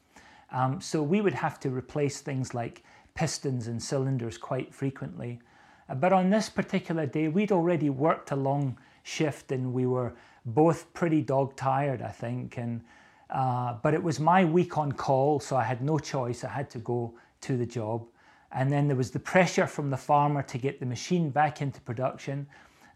Um, 0.53 0.81
so 0.81 1.03
we 1.03 1.21
would 1.21 1.35
have 1.35 1.59
to 1.61 1.71
replace 1.71 2.21
things 2.21 2.55
like 2.55 2.85
pistons 3.15 3.67
and 3.67 3.83
cylinders 3.83 4.39
quite 4.39 4.75
frequently. 4.75 5.41
Uh, 5.89 5.95
but 5.95 6.13
on 6.13 6.31
this 6.31 6.49
particular 6.49 7.07
day, 7.07 7.29
we'd 7.29 7.53
already 7.53 7.91
worked 7.91 8.31
a 8.31 8.37
long 8.37 8.79
shift 9.03 9.53
and 9.53 9.73
we 9.73 9.87
were 9.87 10.15
both 10.47 10.93
pretty 10.95 11.23
dog 11.23 11.57
tired, 11.57 12.03
I 12.03 12.09
think. 12.11 12.59
And 12.59 12.83
uh, 13.31 13.75
but 13.83 13.95
it 13.95 14.03
was 14.03 14.19
my 14.19 14.45
week 14.45 14.77
on 14.77 14.91
call, 14.93 15.39
so 15.39 15.57
I 15.57 15.63
had 15.63 15.83
no 15.83 15.99
choice. 15.99 16.43
I 16.43 16.49
had 16.49 16.69
to 16.71 16.79
go 16.79 17.15
to 17.43 17.57
the 17.57 17.67
job. 17.67 18.07
And 18.53 18.73
then 18.73 18.89
there 18.89 18.97
was 18.97 19.11
the 19.13 19.21
pressure 19.21 19.67
from 19.67 19.91
the 19.91 19.97
farmer 19.97 20.43
to 20.43 20.59
get 20.59 20.81
the 20.81 20.87
machine 20.87 21.31
back 21.31 21.63
into 21.63 21.81
production. 21.81 22.47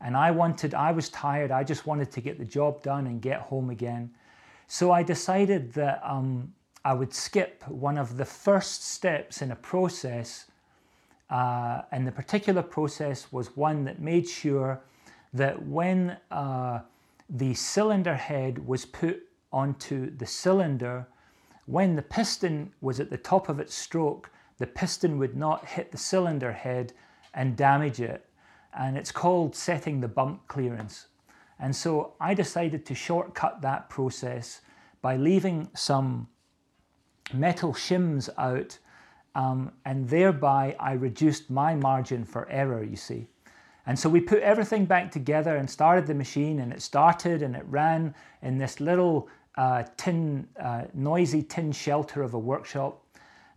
And 0.00 0.16
I 0.16 0.32
wanted, 0.32 0.74
I 0.74 0.90
was 0.90 1.08
tired, 1.08 1.50
I 1.50 1.62
just 1.62 1.86
wanted 1.86 2.10
to 2.10 2.20
get 2.20 2.38
the 2.38 2.44
job 2.44 2.82
done 2.82 3.06
and 3.06 3.22
get 3.22 3.40
home 3.40 3.70
again. 3.70 4.10
So 4.66 4.90
I 4.90 5.02
decided 5.02 5.72
that 5.74 6.00
um, 6.02 6.52
I 6.84 6.92
would 6.92 7.14
skip 7.14 7.66
one 7.68 7.96
of 7.96 8.16
the 8.16 8.24
first 8.24 8.84
steps 8.84 9.42
in 9.42 9.50
a 9.50 9.56
process. 9.56 10.46
Uh, 11.30 11.82
and 11.92 12.06
the 12.06 12.12
particular 12.12 12.62
process 12.62 13.32
was 13.32 13.56
one 13.56 13.84
that 13.84 14.00
made 14.00 14.28
sure 14.28 14.80
that 15.32 15.66
when 15.66 16.16
uh, 16.30 16.80
the 17.30 17.54
cylinder 17.54 18.14
head 18.14 18.66
was 18.66 18.84
put 18.84 19.22
onto 19.52 20.14
the 20.16 20.26
cylinder, 20.26 21.06
when 21.66 21.96
the 21.96 22.02
piston 22.02 22.72
was 22.80 23.00
at 23.00 23.10
the 23.10 23.16
top 23.16 23.48
of 23.48 23.58
its 23.58 23.74
stroke, 23.74 24.30
the 24.58 24.66
piston 24.66 25.18
would 25.18 25.36
not 25.36 25.66
hit 25.66 25.90
the 25.90 25.98
cylinder 25.98 26.52
head 26.52 26.92
and 27.32 27.56
damage 27.56 28.00
it 28.00 28.26
and 28.76 28.96
it's 28.96 29.12
called 29.12 29.54
setting 29.54 30.00
the 30.00 30.08
bump 30.08 30.46
clearance. 30.48 31.06
And 31.58 31.74
so 31.74 32.14
I 32.20 32.34
decided 32.34 32.84
to 32.86 32.94
shortcut 32.94 33.62
that 33.62 33.88
process 33.88 34.60
by 35.00 35.16
leaving 35.16 35.68
some 35.74 36.28
metal 37.34 37.72
shims 37.72 38.28
out, 38.38 38.78
um, 39.34 39.72
and 39.84 40.08
thereby 40.08 40.76
I 40.78 40.92
reduced 40.92 41.50
my 41.50 41.74
margin 41.74 42.24
for 42.24 42.48
error, 42.48 42.82
you 42.82 42.96
see. 42.96 43.26
And 43.86 43.98
so 43.98 44.08
we 44.08 44.20
put 44.20 44.40
everything 44.40 44.86
back 44.86 45.10
together 45.10 45.56
and 45.56 45.68
started 45.68 46.06
the 46.06 46.14
machine, 46.14 46.60
and 46.60 46.72
it 46.72 46.80
started 46.80 47.42
and 47.42 47.54
it 47.54 47.64
ran 47.68 48.14
in 48.42 48.56
this 48.58 48.80
little 48.80 49.28
uh, 49.56 49.84
tin, 49.96 50.48
uh, 50.60 50.84
noisy 50.94 51.42
tin 51.42 51.72
shelter 51.72 52.22
of 52.22 52.34
a 52.34 52.38
workshop. 52.38 53.04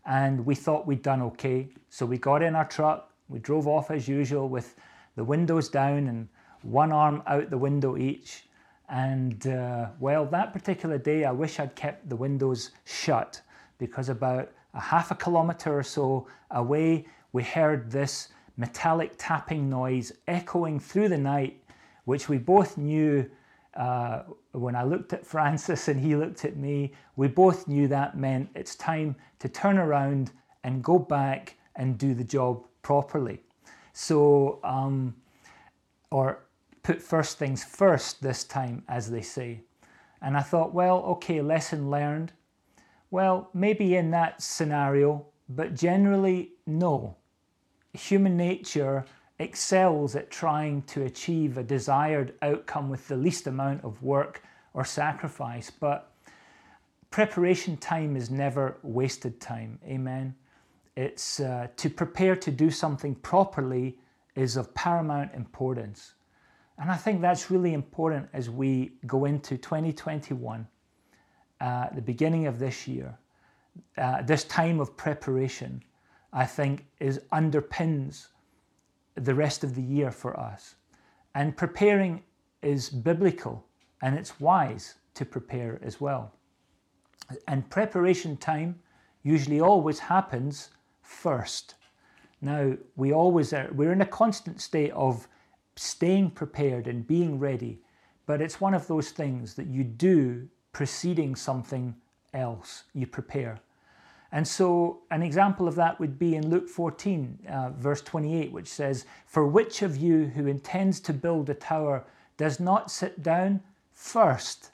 And 0.05 0.45
we 0.45 0.55
thought 0.55 0.87
we'd 0.87 1.01
done 1.01 1.21
okay. 1.21 1.69
So 1.89 2.05
we 2.05 2.17
got 2.17 2.41
in 2.41 2.55
our 2.55 2.67
truck, 2.67 3.11
we 3.29 3.39
drove 3.39 3.67
off 3.67 3.91
as 3.91 4.07
usual 4.07 4.49
with 4.49 4.75
the 5.15 5.23
windows 5.23 5.69
down 5.69 6.07
and 6.07 6.27
one 6.61 6.91
arm 6.91 7.23
out 7.27 7.49
the 7.49 7.57
window 7.57 7.97
each. 7.97 8.47
And 8.89 9.45
uh, 9.47 9.87
well, 9.99 10.25
that 10.27 10.53
particular 10.53 10.97
day, 10.97 11.25
I 11.25 11.31
wish 11.31 11.59
I'd 11.59 11.75
kept 11.75 12.09
the 12.09 12.15
windows 12.15 12.71
shut 12.85 13.41
because 13.77 14.09
about 14.09 14.51
a 14.73 14.79
half 14.79 15.11
a 15.11 15.15
kilometre 15.15 15.77
or 15.77 15.83
so 15.83 16.27
away, 16.51 17.05
we 17.33 17.43
heard 17.43 17.91
this 17.91 18.29
metallic 18.57 19.13
tapping 19.17 19.69
noise 19.69 20.11
echoing 20.27 20.79
through 20.79 21.09
the 21.09 21.17
night, 21.17 21.61
which 22.05 22.29
we 22.29 22.37
both 22.37 22.77
knew. 22.77 23.29
Uh, 23.75 24.23
when 24.53 24.75
I 24.75 24.83
looked 24.83 25.13
at 25.13 25.23
Francis 25.23 25.87
and 25.87 25.99
he 26.01 26.15
looked 26.15 26.43
at 26.45 26.57
me, 26.57 26.93
we 27.15 27.27
both 27.27 27.67
knew 27.67 27.87
that 27.89 28.17
meant 28.17 28.49
it's 28.55 28.75
time 28.75 29.15
to 29.39 29.47
turn 29.47 29.77
around 29.77 30.31
and 30.63 30.83
go 30.83 30.97
back 30.97 31.55
and 31.75 31.97
do 31.97 32.15
the 32.15 32.23
job 32.23 32.65
properly. 32.81 33.39
So, 33.93 34.59
um, 34.63 35.15
or 36.09 36.43
put 36.83 37.01
first 37.01 37.37
things 37.37 37.63
first 37.63 38.21
this 38.21 38.43
time, 38.43 38.83
as 38.87 39.11
they 39.11 39.21
say. 39.21 39.61
And 40.21 40.35
I 40.35 40.41
thought, 40.41 40.73
well, 40.73 40.99
okay, 41.03 41.41
lesson 41.41 41.91
learned. 41.91 42.31
Well, 43.09 43.49
maybe 43.53 43.95
in 43.95 44.11
that 44.11 44.41
scenario, 44.41 45.25
but 45.49 45.75
generally, 45.75 46.51
no. 46.65 47.15
Human 47.93 48.35
nature 48.35 49.05
excels 49.39 50.15
at 50.15 50.29
trying 50.29 50.81
to 50.83 51.03
achieve 51.03 51.57
a 51.57 51.63
desired 51.63 52.33
outcome 52.41 52.89
with 52.89 53.07
the 53.07 53.15
least 53.15 53.47
amount 53.47 53.83
of 53.83 54.01
work 54.01 54.43
or 54.73 54.83
sacrifice, 54.83 55.69
but 55.69 56.11
preparation 57.11 57.77
time 57.77 58.15
is 58.15 58.29
never 58.29 58.77
wasted 58.83 59.39
time. 59.39 59.79
Amen. 59.85 60.35
It's 60.95 61.39
uh, 61.39 61.67
to 61.77 61.89
prepare 61.89 62.35
to 62.35 62.51
do 62.51 62.69
something 62.69 63.15
properly 63.15 63.99
is 64.35 64.57
of 64.57 64.73
paramount 64.73 65.33
importance. 65.33 66.13
And 66.79 66.91
I 66.91 66.95
think 66.95 67.21
that's 67.21 67.49
really 67.49 67.73
important 67.73 68.29
as 68.33 68.49
we 68.49 68.91
go 69.05 69.25
into 69.25 69.57
2021, 69.57 70.67
uh, 71.59 71.87
the 71.93 72.01
beginning 72.01 72.47
of 72.47 72.59
this 72.59 72.87
year. 72.87 73.17
Uh, 73.97 74.21
this 74.21 74.43
time 74.45 74.79
of 74.79 74.95
preparation, 74.97 75.83
I 76.33 76.45
think, 76.45 76.85
is 76.99 77.19
underpins 77.31 78.27
the 79.15 79.33
rest 79.33 79.63
of 79.63 79.75
the 79.75 79.81
year 79.81 80.11
for 80.11 80.39
us. 80.39 80.75
And 81.35 81.55
preparing 81.55 82.23
is 82.61 82.89
biblical 82.89 83.65
and 84.01 84.17
it's 84.17 84.39
wise 84.39 84.95
to 85.15 85.25
prepare 85.25 85.79
as 85.83 85.99
well. 85.99 86.31
And 87.47 87.69
preparation 87.69 88.37
time 88.37 88.79
usually 89.23 89.59
always 89.59 89.99
happens 89.99 90.69
first. 91.01 91.75
Now, 92.41 92.73
we 92.95 93.11
always 93.13 93.51
are, 93.53 93.69
we're 93.73 93.91
in 93.91 94.01
a 94.01 94.05
constant 94.05 94.61
state 94.61 94.91
of 94.91 95.27
staying 95.75 96.31
prepared 96.31 96.87
and 96.87 97.05
being 97.05 97.39
ready, 97.39 97.81
but 98.25 98.41
it's 98.41 98.61
one 98.61 98.73
of 98.73 98.87
those 98.87 99.11
things 99.11 99.55
that 99.55 99.67
you 99.67 99.83
do 99.83 100.47
preceding 100.71 101.35
something 101.35 101.95
else, 102.33 102.83
you 102.93 103.07
prepare. 103.07 103.59
And 104.31 104.45
so, 104.47 104.99
an 105.09 105.23
example 105.23 105.67
of 105.67 105.75
that 105.75 105.99
would 105.99 106.19
be 106.19 106.35
in 106.35 106.49
Luke 106.49 106.67
14, 106.67 107.39
uh, 107.49 107.69
verse 107.77 108.01
28, 108.01 108.51
which 108.51 108.67
says, 108.67 109.05
For 109.25 109.47
which 109.47 109.81
of 109.81 109.95
you 109.95 110.25
who 110.25 110.47
intends 110.47 110.99
to 111.01 111.13
build 111.13 111.49
a 111.49 111.53
tower 111.53 112.05
does 112.35 112.59
not 112.59 112.91
sit 112.91 113.23
down 113.23 113.61
first 113.93 114.71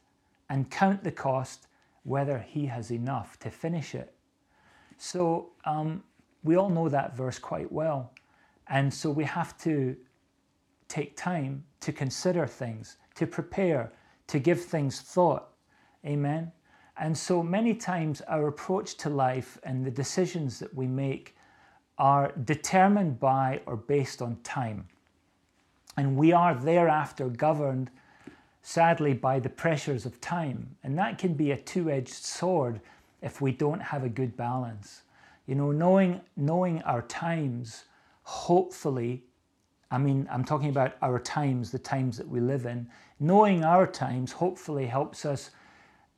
and 0.50 0.72
count 0.72 1.04
the 1.04 1.12
cost, 1.12 1.68
whether 2.04 2.40
he 2.40 2.66
has 2.66 2.92
enough 2.92 3.38
to 3.40 3.52
finish 3.52 3.94
it? 3.94 4.14
So, 4.98 5.52
um, 5.66 6.04
we 6.44 6.56
all 6.56 6.70
know 6.70 6.90
that 6.90 7.16
verse 7.16 7.40
quite 7.40 7.72
well. 7.72 8.12
And 8.68 8.94
so 8.94 9.10
we 9.10 9.24
have 9.24 9.58
to 9.60 9.96
take 10.88 11.16
time 11.16 11.64
to 11.82 11.92
consider 11.92 12.46
things, 12.46 12.98
to 13.16 13.28
prepare, 13.28 13.92
to 14.28 14.40
give 14.40 14.62
things 14.64 15.02
thought. 15.02 15.50
Amen. 16.06 16.52
And 16.98 17.18
so 17.18 17.42
many 17.42 17.74
times 17.74 18.22
our 18.22 18.48
approach 18.48 18.96
to 18.98 19.10
life 19.10 19.58
and 19.64 19.86
the 19.86 19.92
decisions 19.92 20.60
that 20.60 20.74
we 20.76 20.88
make 20.88 21.36
are 21.98 22.32
determined 22.44 23.20
by 23.20 23.62
or 23.66 23.76
based 23.76 24.22
on 24.22 24.38
time. 24.44 24.88
And 25.98 26.16
we 26.18 26.32
are 26.32 26.56
thereafter 26.56 27.30
governed, 27.30 27.90
sadly, 28.62 29.14
by 29.14 29.40
the 29.40 29.50
pressures 29.50 30.06
of 30.06 30.20
time. 30.22 30.76
And 30.84 30.98
that 30.98 31.18
can 31.18 31.34
be 31.34 31.52
a 31.52 31.58
two 31.58 31.90
edged 31.90 32.10
sword 32.10 32.82
if 33.22 33.42
we 33.42 33.52
don't 33.52 33.82
have 33.82 34.04
a 34.04 34.10
good 34.10 34.36
balance. 34.36 35.04
You 35.46 35.56
know, 35.56 35.72
knowing, 35.72 36.22
knowing 36.36 36.82
our 36.84 37.02
times, 37.04 37.86
hopefully, 38.24 39.24
I 39.92 39.98
mean, 39.98 40.28
I'm 40.32 40.44
talking 40.44 40.70
about 40.70 40.96
our 41.02 41.20
times, 41.20 41.72
the 41.72 41.80
times 41.80 42.18
that 42.18 42.28
we 42.28 42.40
live 42.40 42.66
in. 42.66 42.90
Knowing 43.20 43.64
our 43.64 43.86
times 43.86 44.32
hopefully 44.32 44.88
helps 44.88 45.26
us 45.26 45.52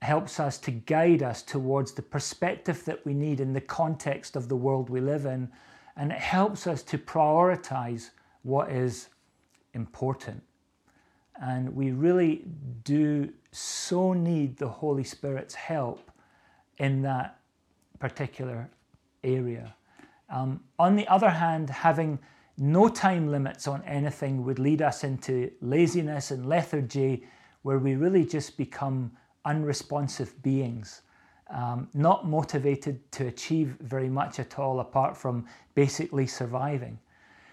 helps 0.06 0.40
us 0.40 0.58
to 0.60 0.72
guide 0.72 1.24
us 1.24 1.42
towards 1.42 1.92
the 1.92 2.02
perspective 2.02 2.86
that 2.86 3.06
we 3.06 3.14
need 3.14 3.40
in 3.40 3.54
the 3.54 3.62
context 3.62 4.36
of 4.36 4.48
the 4.48 4.56
world 4.56 4.90
we 4.90 5.02
live 5.02 5.26
in, 5.26 5.50
and 5.98 6.12
it 6.12 6.20
helps 6.20 6.68
us 6.68 6.84
to 6.84 6.98
prioritize 6.98 8.12
what 8.44 8.72
is 8.72 9.10
important. 9.74 10.42
And 11.42 11.76
we 11.76 11.92
really 11.92 12.46
do 12.84 13.34
so 13.52 14.14
need 14.14 14.58
the 14.58 14.70
Holy 14.70 15.04
Spirit's 15.04 15.56
help 15.56 16.12
in 16.78 17.02
that 17.02 17.40
particular 18.00 18.70
area. 19.24 19.76
Um, 20.30 20.62
on 20.78 20.96
the 20.96 21.08
other 21.08 21.30
hand, 21.30 21.70
having 21.70 22.20
no 22.58 22.88
time 22.88 23.32
limits 23.32 23.68
on 23.68 23.84
anything 23.84 24.46
would 24.46 24.60
lead 24.60 24.82
us 24.82 25.04
into 25.04 25.52
laziness 25.62 26.32
and 26.32 26.46
lethargy, 26.46 27.26
where 27.64 27.80
we 27.80 27.96
really 27.96 28.26
just 28.26 28.58
become 28.58 29.12
unresponsive 29.46 30.42
beings, 30.44 31.02
um, 31.50 31.88
not 31.94 32.28
motivated 32.28 33.12
to 33.14 33.28
achieve 33.28 33.78
very 33.80 34.10
much 34.10 34.40
at 34.40 34.58
all 34.60 34.80
apart 34.80 35.16
from 35.16 35.46
basically 35.76 36.28
surviving. 36.28 37.00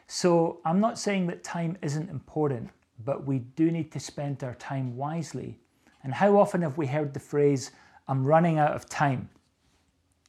So 0.06 0.60
I'm 0.64 0.80
not 0.80 0.98
saying 0.98 1.26
that 1.28 1.44
time 1.44 1.76
isn't 1.82 2.10
important, 2.10 2.70
but 3.04 3.26
we 3.26 3.40
do 3.40 3.70
need 3.70 3.92
to 3.92 4.00
spend 4.00 4.42
our 4.42 4.54
time 4.54 4.96
wisely. 4.96 5.58
And 6.02 6.12
how 6.12 6.36
often 6.36 6.62
have 6.62 6.76
we 6.76 6.86
heard 6.86 7.14
the 7.14 7.20
phrase, 7.20 7.70
I'm 8.08 8.24
running 8.24 8.58
out 8.58 8.72
of 8.72 8.88
time, 8.88 9.28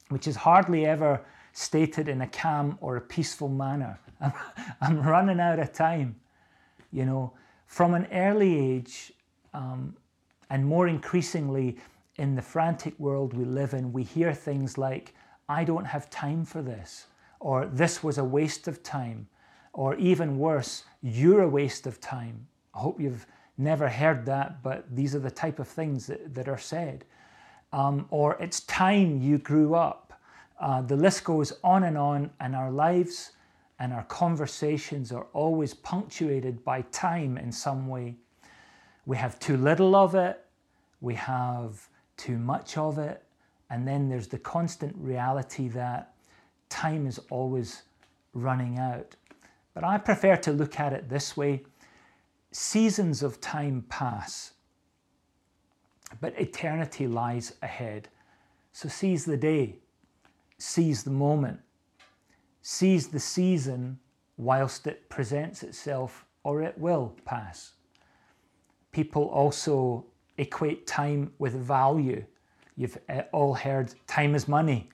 which 0.09 0.27
is 0.27 0.35
hardly 0.35 0.85
ever 0.85 1.25
stated 1.53 2.07
in 2.09 2.21
a 2.21 2.27
calm 2.27 2.77
or 2.81 2.97
a 2.97 3.01
peaceful 3.01 3.49
manner. 3.49 3.99
I'm, 4.81 5.01
running 5.01 5.39
out 5.39 5.59
of 5.59 5.73
time. 5.73 6.15
You 6.91 7.05
know, 7.05 7.33
from 7.65 7.93
an 7.93 8.07
early 8.11 8.57
age, 8.57 9.11
um, 9.53 9.95
and 10.49 10.65
more 10.65 10.87
increasingly 10.87 11.77
in 12.17 12.35
the 12.35 12.41
frantic 12.41 12.97
world 12.99 13.33
we 13.33 13.45
live 13.45 13.73
in, 13.73 13.91
we 13.91 14.03
hear 14.03 14.33
things 14.33 14.77
like, 14.77 15.13
I 15.49 15.63
don't 15.63 15.85
have 15.85 16.09
time 16.09 16.45
for 16.45 16.61
this, 16.61 17.07
or 17.39 17.65
this 17.65 18.03
was 18.03 18.17
a 18.17 18.23
waste 18.23 18.67
of 18.67 18.83
time, 18.83 19.27
or 19.73 19.95
even 19.95 20.37
worse, 20.37 20.83
you're 21.01 21.41
a 21.41 21.49
waste 21.49 21.87
of 21.87 21.99
time. 21.99 22.47
I 22.73 22.79
hope 22.79 22.99
you've 22.99 23.25
never 23.57 23.89
heard 23.89 24.25
that, 24.25 24.63
but 24.63 24.85
these 24.95 25.15
are 25.15 25.19
the 25.19 25.31
type 25.31 25.59
of 25.59 25.67
things 25.67 26.07
that, 26.07 26.33
that 26.33 26.47
are 26.47 26.57
said. 26.57 27.05
Um, 27.71 28.05
or 28.09 28.37
it's 28.39 28.61
time 28.61 29.21
you 29.21 29.39
grew 29.39 29.73
up. 29.75 30.19
Uh, 30.59 30.81
the 30.81 30.95
list 30.95 31.23
goes 31.23 31.53
on 31.63 31.83
and 31.83 31.97
on, 31.97 32.29
and 32.39 32.55
our 32.55 32.71
lives 32.71 33.31
and 33.79 33.91
our 33.91 34.03
conversations 34.03 35.11
are 35.11 35.25
always 35.33 35.73
punctuated 35.73 36.63
by 36.63 36.81
time 36.83 37.37
in 37.37 37.51
some 37.51 37.87
way. 37.87 38.15
We 39.05 39.17
have 39.17 39.39
too 39.39 39.57
little 39.57 39.95
of 39.95 40.15
it, 40.15 40.45
we 41.01 41.15
have 41.15 41.89
too 42.15 42.37
much 42.37 42.77
of 42.77 42.97
it, 42.97 43.23
and 43.69 43.87
then 43.87 44.07
there's 44.07 44.27
the 44.27 44.37
constant 44.37 44.95
reality 44.97 45.67
that 45.69 46.13
time 46.69 47.07
is 47.07 47.19
always 47.29 47.83
running 48.33 48.79
out. 48.79 49.15
But 49.73 49.83
I 49.83 49.97
prefer 49.97 50.35
to 50.37 50.51
look 50.51 50.79
at 50.79 50.93
it 50.93 51.09
this 51.09 51.35
way 51.35 51.63
seasons 52.51 53.23
of 53.23 53.41
time 53.41 53.83
pass, 53.89 54.53
but 56.21 56.39
eternity 56.39 57.07
lies 57.07 57.53
ahead. 57.61 58.07
So 58.71 58.87
seize 58.87 59.25
the 59.25 59.37
day, 59.37 59.77
seize 60.59 61.03
the 61.03 61.11
moment, 61.11 61.59
seize 62.61 63.07
the 63.07 63.19
season 63.19 63.99
whilst 64.37 64.87
it 64.87 65.09
presents 65.09 65.63
itself, 65.63 66.25
or 66.43 66.61
it 66.61 66.77
will 66.77 67.15
pass. 67.25 67.73
People 68.93 69.25
also 69.25 70.05
equate 70.37 70.87
time 70.87 71.33
with 71.39 71.53
value. 71.53 72.23
You've 72.77 72.97
eh, 73.09 73.23
all 73.33 73.53
heard 73.53 73.93
time 74.07 74.33
is 74.33 74.47
money, 74.47 74.89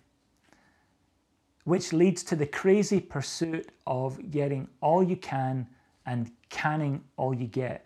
which 1.66 1.94
leads 1.94 2.24
to 2.24 2.36
the 2.36 2.48
crazy 2.48 3.00
pursuit 3.00 3.70
of 3.86 4.32
getting 4.32 4.68
all 4.82 5.04
you 5.04 5.16
can 5.16 5.68
and 6.06 6.32
canning 6.50 7.04
all 7.18 7.34
you 7.34 7.46
get. 7.46 7.86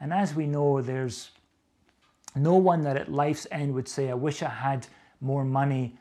And 0.00 0.12
as 0.12 0.34
we 0.34 0.46
know, 0.46 0.82
there's 0.82 1.30
no 2.34 2.56
one 2.56 2.82
that 2.82 2.96
at 2.96 3.10
life's 3.10 3.46
end 3.50 3.72
would 3.74 3.88
say, 3.88 4.10
I 4.10 4.14
wish 4.14 4.42
I 4.42 4.50
had 4.50 4.86
more 5.20 5.44
money. 5.44 5.96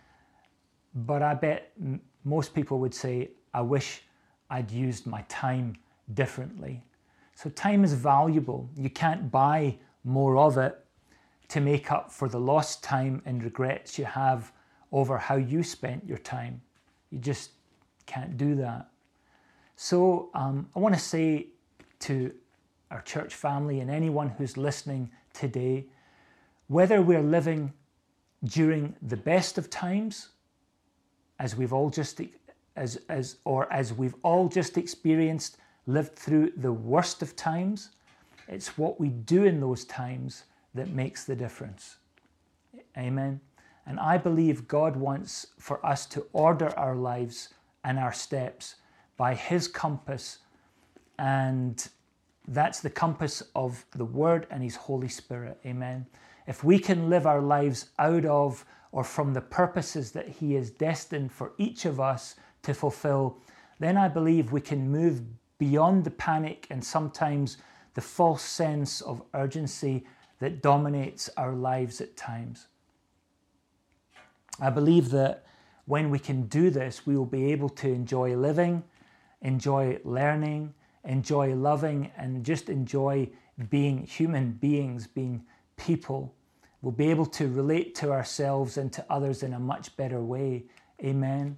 But 0.94 1.22
I 1.22 1.34
bet 1.34 1.72
most 2.24 2.54
people 2.54 2.80
would 2.80 2.94
say, 2.94 3.32
I 3.54 3.62
wish 3.62 4.02
I'd 4.50 4.70
used 4.70 5.08
my 5.08 5.24
time 5.30 5.76
differently. 6.14 6.84
So, 7.36 7.50
time 7.50 7.84
is 7.84 7.94
valuable. 7.94 8.70
You 8.78 8.90
can't 8.90 9.30
buy 9.30 9.78
more 10.04 10.38
of 10.38 10.58
it 10.58 10.84
to 11.50 11.60
make 11.60 11.92
up 11.92 12.12
for 12.12 12.28
the 12.30 12.40
lost 12.40 12.84
time 12.84 13.22
and 13.26 13.44
regrets 13.44 14.00
you 14.00 14.06
have 14.06 14.52
over 14.92 15.18
how 15.18 15.36
you 15.36 15.62
spent 15.62 16.06
your 16.08 16.18
time. 16.18 16.62
You 17.12 17.20
just 17.20 17.52
can't 18.06 18.38
do 18.38 18.56
that. 18.56 18.90
So, 19.76 20.30
um, 20.34 20.70
I 20.76 20.80
want 20.80 20.96
to 20.96 21.02
say 21.02 21.48
to 22.00 22.34
our 22.90 23.02
church 23.02 23.36
family 23.36 23.82
and 23.82 23.92
anyone 23.92 24.30
who's 24.30 24.58
listening 24.58 25.12
today 25.34 25.86
whether 26.68 27.02
we're 27.02 27.22
living 27.22 27.74
during 28.44 28.96
the 29.02 29.18
best 29.18 29.58
of 29.58 29.70
times, 29.70 30.30
as 31.40 31.56
we've 31.56 31.74
all 31.74 31.90
just 31.90 32.22
as 32.76 32.98
as 33.10 33.38
or 33.44 33.72
as 33.72 33.94
we've 33.94 34.16
all 34.24 34.48
just 34.48 34.78
experienced, 34.78 35.58
lived 35.88 36.16
through 36.16 36.52
the 36.58 36.74
worst 36.74 37.22
of 37.22 37.36
times, 37.36 37.90
it's 38.48 38.78
what 38.78 39.00
we 39.00 39.10
do 39.10 39.44
in 39.44 39.60
those 39.60 39.86
times 39.86 40.44
that 40.74 40.90
makes 40.90 41.26
the 41.26 41.36
difference. 41.36 41.98
Amen. 42.98 43.40
And 43.86 44.00
I 44.00 44.18
believe 44.18 44.68
God 44.68 44.96
wants 44.96 45.48
for 45.60 45.84
us 45.86 46.06
to 46.08 46.26
order 46.34 46.78
our 46.78 46.96
lives 46.96 47.50
and 47.84 48.00
our 48.00 48.14
steps 48.14 48.76
by 49.18 49.36
His 49.36 49.68
compass 49.68 50.40
and 51.18 51.88
that's 52.48 52.80
the 52.82 52.90
compass 52.90 53.42
of 53.56 53.86
the 53.92 54.06
Word 54.06 54.48
and 54.52 54.62
His 54.62 54.76
Holy 54.76 55.08
Spirit. 55.08 55.60
Amen. 55.66 56.06
If 56.48 56.64
we 56.64 56.78
can 56.78 57.10
live 57.10 57.26
our 57.26 57.42
lives 57.42 57.90
out 57.98 58.26
of 58.26 58.66
or 58.92 59.04
from 59.04 59.34
the 59.34 59.42
purposes 59.42 60.12
that 60.12 60.28
He 60.28 60.56
is 60.56 60.70
destined 60.70 61.32
for 61.32 61.54
each 61.58 61.86
of 61.86 62.00
us 62.00 62.36
to 62.64 62.74
fulfill, 62.74 63.38
then 63.80 63.98
I 63.98 64.08
believe 64.08 64.52
we 64.52 64.62
can 64.62 64.90
move 64.92 65.22
beyond 65.58 66.04
the 66.04 66.12
panic 66.12 66.68
and 66.70 66.84
sometimes 66.84 67.58
the 67.94 68.02
false 68.02 68.44
sense 68.44 69.02
of 69.02 69.22
urgency 69.34 70.06
that 70.40 70.62
dominates 70.62 71.30
our 71.38 71.54
lives 71.54 72.02
at 72.02 72.18
times. 72.18 72.68
I 74.60 74.70
believe 74.70 75.10
that 75.12 75.46
when 75.86 76.10
we 76.10 76.20
can 76.20 76.44
do 76.44 76.70
this, 76.70 77.06
we 77.06 77.16
will 77.18 77.26
be 77.26 77.52
able 77.52 77.70
to 77.70 77.88
enjoy 77.88 78.36
living, 78.36 78.84
enjoy 79.42 80.00
learning, 80.04 80.74
enjoy 81.04 81.54
loving 81.54 82.12
and 82.18 82.44
just 82.44 82.70
enjoy 82.70 83.30
being 83.70 84.06
human 84.06 84.52
beings, 84.54 85.08
being 85.08 85.46
people. 85.78 86.34
We'll 86.82 86.92
be 86.92 87.10
able 87.10 87.26
to 87.28 87.48
relate 87.48 87.96
to 87.96 88.12
ourselves 88.12 88.78
and 88.78 88.92
to 88.94 89.06
others 89.10 89.44
in 89.44 89.54
a 89.54 89.60
much 89.60 89.96
better 89.96 90.22
way. 90.22 90.66
Amen. 91.04 91.58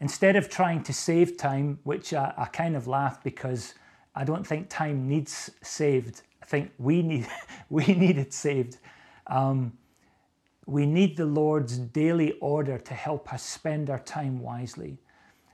Instead 0.00 0.36
of 0.36 0.48
trying 0.48 0.82
to 0.82 0.92
save 0.92 1.36
time, 1.36 1.78
which 1.84 2.12
I, 2.12 2.32
I 2.36 2.44
kind 2.46 2.76
of 2.76 2.86
laugh 2.86 3.22
because 3.22 3.74
I 4.14 4.24
don't 4.24 4.46
think 4.46 4.68
time 4.68 5.08
needs 5.08 5.50
saved. 5.62 6.22
I 6.42 6.46
think 6.46 6.70
we 6.78 7.02
need 7.02 7.26
we 7.70 7.86
need 7.86 8.18
it 8.18 8.32
saved. 8.32 8.78
Um, 9.26 9.72
we 10.66 10.84
need 10.84 11.16
the 11.16 11.26
Lord's 11.26 11.78
daily 11.78 12.32
order 12.40 12.76
to 12.76 12.94
help 12.94 13.32
us 13.32 13.42
spend 13.42 13.88
our 13.88 14.00
time 14.00 14.40
wisely. 14.40 14.98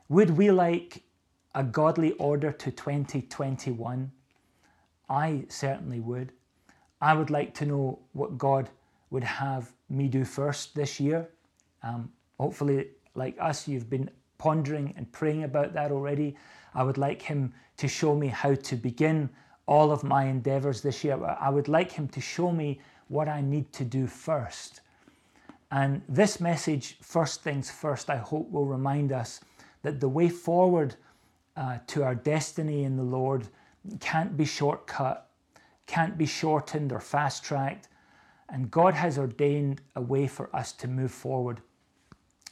Would 0.09 0.31
we 0.31 0.51
like 0.51 1.03
a 1.55 1.63
godly 1.63 2.13
order 2.13 2.51
to 2.51 2.71
2021? 2.71 4.11
I 5.11 5.45
certainly 5.49 6.01
would. 6.01 6.33
I 7.01 7.15
would 7.15 7.31
like 7.31 7.53
to 7.55 7.67
know 7.67 7.99
what 8.13 8.39
God 8.39 8.71
would 9.11 9.25
have 9.25 9.73
me 9.91 10.09
do 10.09 10.25
first 10.25 10.75
this 10.75 10.99
year. 10.99 11.29
Um, 11.83 12.11
hopefully, 12.39 12.89
like 13.15 13.37
us, 13.39 13.69
you've 13.69 13.91
been 13.91 14.09
pondering 14.43 14.93
and 14.97 15.11
praying 15.13 15.45
about 15.45 15.73
that 15.73 15.93
already. 15.93 16.35
I 16.75 16.83
would 16.83 16.99
like 16.99 17.23
Him 17.23 17.55
to 17.77 17.87
show 17.87 18.17
me 18.17 18.27
how 18.27 18.57
to 18.57 18.75
begin 18.75 19.31
all 19.67 19.93
of 19.93 20.03
my 20.03 20.25
endeavors 20.25 20.81
this 20.81 21.05
year. 21.05 21.25
I 21.25 21.49
would 21.49 21.69
like 21.69 21.93
Him 21.93 22.09
to 22.09 22.21
show 22.21 22.51
me 22.51 22.81
what 23.07 23.29
I 23.29 23.41
need 23.41 23.73
to 23.75 23.85
do 23.85 24.09
first. 24.09 24.81
And 25.71 26.03
this 26.09 26.41
message, 26.41 26.99
First 27.01 27.45
Things 27.45 27.71
First, 27.71 28.11
I 28.11 28.17
hope 28.17 28.51
will 28.51 28.67
remind 28.67 29.13
us 29.13 29.39
that 29.83 30.01
the 30.01 30.09
way 30.09 30.29
forward 30.29 30.97
uh, 31.57 31.79
to 31.87 32.03
our 32.03 32.17
destiny 32.17 32.83
in 32.83 32.97
the 32.97 33.05
Lord 33.05 33.47
can't 34.01 34.37
be 34.37 34.45
shortcut, 34.45 35.31
can't 35.87 36.19
be 36.19 36.27
shortened 36.27 36.91
or 36.91 36.99
fast 36.99 37.45
tracked. 37.45 37.87
And 38.49 38.73
God 38.73 38.95
has 38.95 39.19
ordained 39.19 39.83
a 39.95 40.03
way 40.03 40.27
for 40.27 40.55
us 40.55 40.73
to 40.73 40.89
move 40.89 41.13
forward. 41.13 41.61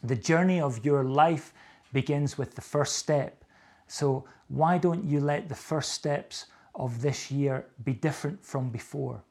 The 0.05 0.15
journey 0.15 0.61
of 0.61 0.85
your 0.85 1.03
life 1.03 1.53
begins 1.93 2.39
with 2.39 2.55
the 2.55 2.61
first 2.61 2.97
step. 2.97 3.45
So, 3.87 4.25
why 4.49 4.79
don't 4.79 5.05
you 5.05 5.21
let 5.21 5.49
the 5.49 5.55
first 5.55 5.93
steps 5.93 6.47
of 6.75 7.01
this 7.03 7.31
year 7.31 7.67
be 7.85 7.93
different 7.93 8.45
from 8.45 8.71
before? 8.71 9.23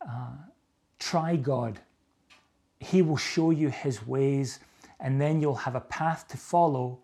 Uh, 0.00 0.36
try 0.98 1.36
God. 1.36 1.78
He 2.80 3.02
will 3.02 3.16
show 3.16 3.50
you 3.50 3.68
His 3.70 4.06
ways, 4.06 4.60
and 5.00 5.20
then 5.20 5.40
you'll 5.40 5.54
have 5.54 5.74
a 5.74 5.80
path 5.80 6.28
to 6.28 6.36
follow 6.36 6.98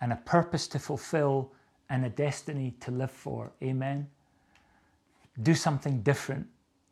and 0.00 0.12
a 0.12 0.16
purpose 0.16 0.66
to 0.68 0.78
fulfill 0.78 1.52
and 1.90 2.04
a 2.04 2.10
destiny 2.10 2.74
to 2.80 2.90
live 2.90 3.10
for. 3.10 3.52
Amen. 3.62 4.08
Do 5.42 5.54
something 5.54 6.02
different 6.02 6.46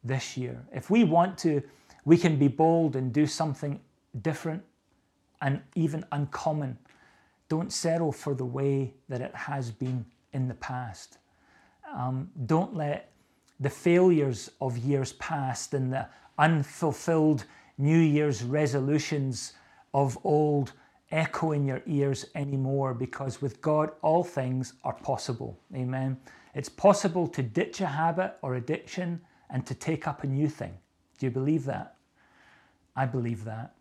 this 0.04 0.36
year. 0.36 0.62
If 0.72 0.90
we 0.90 1.04
want 1.04 1.38
to, 1.38 1.62
we 2.04 2.16
can 2.16 2.38
be 2.38 2.48
bold 2.48 2.96
and 2.96 3.12
do 3.12 3.26
something 3.26 3.80
different 4.22 4.62
and 5.42 5.60
even 5.74 6.04
uncommon. 6.12 6.78
Don't 7.50 7.72
settle 7.72 8.12
for 8.12 8.34
the 8.34 8.44
way 8.44 8.94
that 9.08 9.20
it 9.20 9.34
has 9.34 9.72
been 9.72 10.06
in 10.32 10.46
the 10.46 10.54
past. 10.54 11.18
Um, 11.92 12.30
don't 12.46 12.74
let 12.76 13.12
the 13.58 13.68
failures 13.68 14.50
of 14.60 14.78
years 14.78 15.14
past 15.14 15.74
and 15.74 15.92
the 15.92 16.06
unfulfilled 16.38 17.44
New 17.76 17.98
Year's 17.98 18.44
resolutions 18.44 19.54
of 19.92 20.16
old 20.22 20.72
echo 21.10 21.50
in 21.50 21.66
your 21.66 21.82
ears 21.86 22.26
anymore 22.36 22.94
because 22.94 23.42
with 23.42 23.60
God, 23.60 23.90
all 24.00 24.22
things 24.22 24.74
are 24.84 24.94
possible. 24.94 25.58
Amen. 25.74 26.16
It's 26.54 26.68
possible 26.68 27.26
to 27.26 27.42
ditch 27.42 27.80
a 27.80 27.86
habit 27.86 28.36
or 28.42 28.54
addiction 28.54 29.20
and 29.50 29.66
to 29.66 29.74
take 29.74 30.06
up 30.06 30.22
a 30.22 30.28
new 30.28 30.48
thing. 30.48 30.78
Do 31.18 31.26
you 31.26 31.32
believe 31.32 31.64
that? 31.64 31.96
I 32.94 33.06
believe 33.06 33.42
that. 33.44 33.74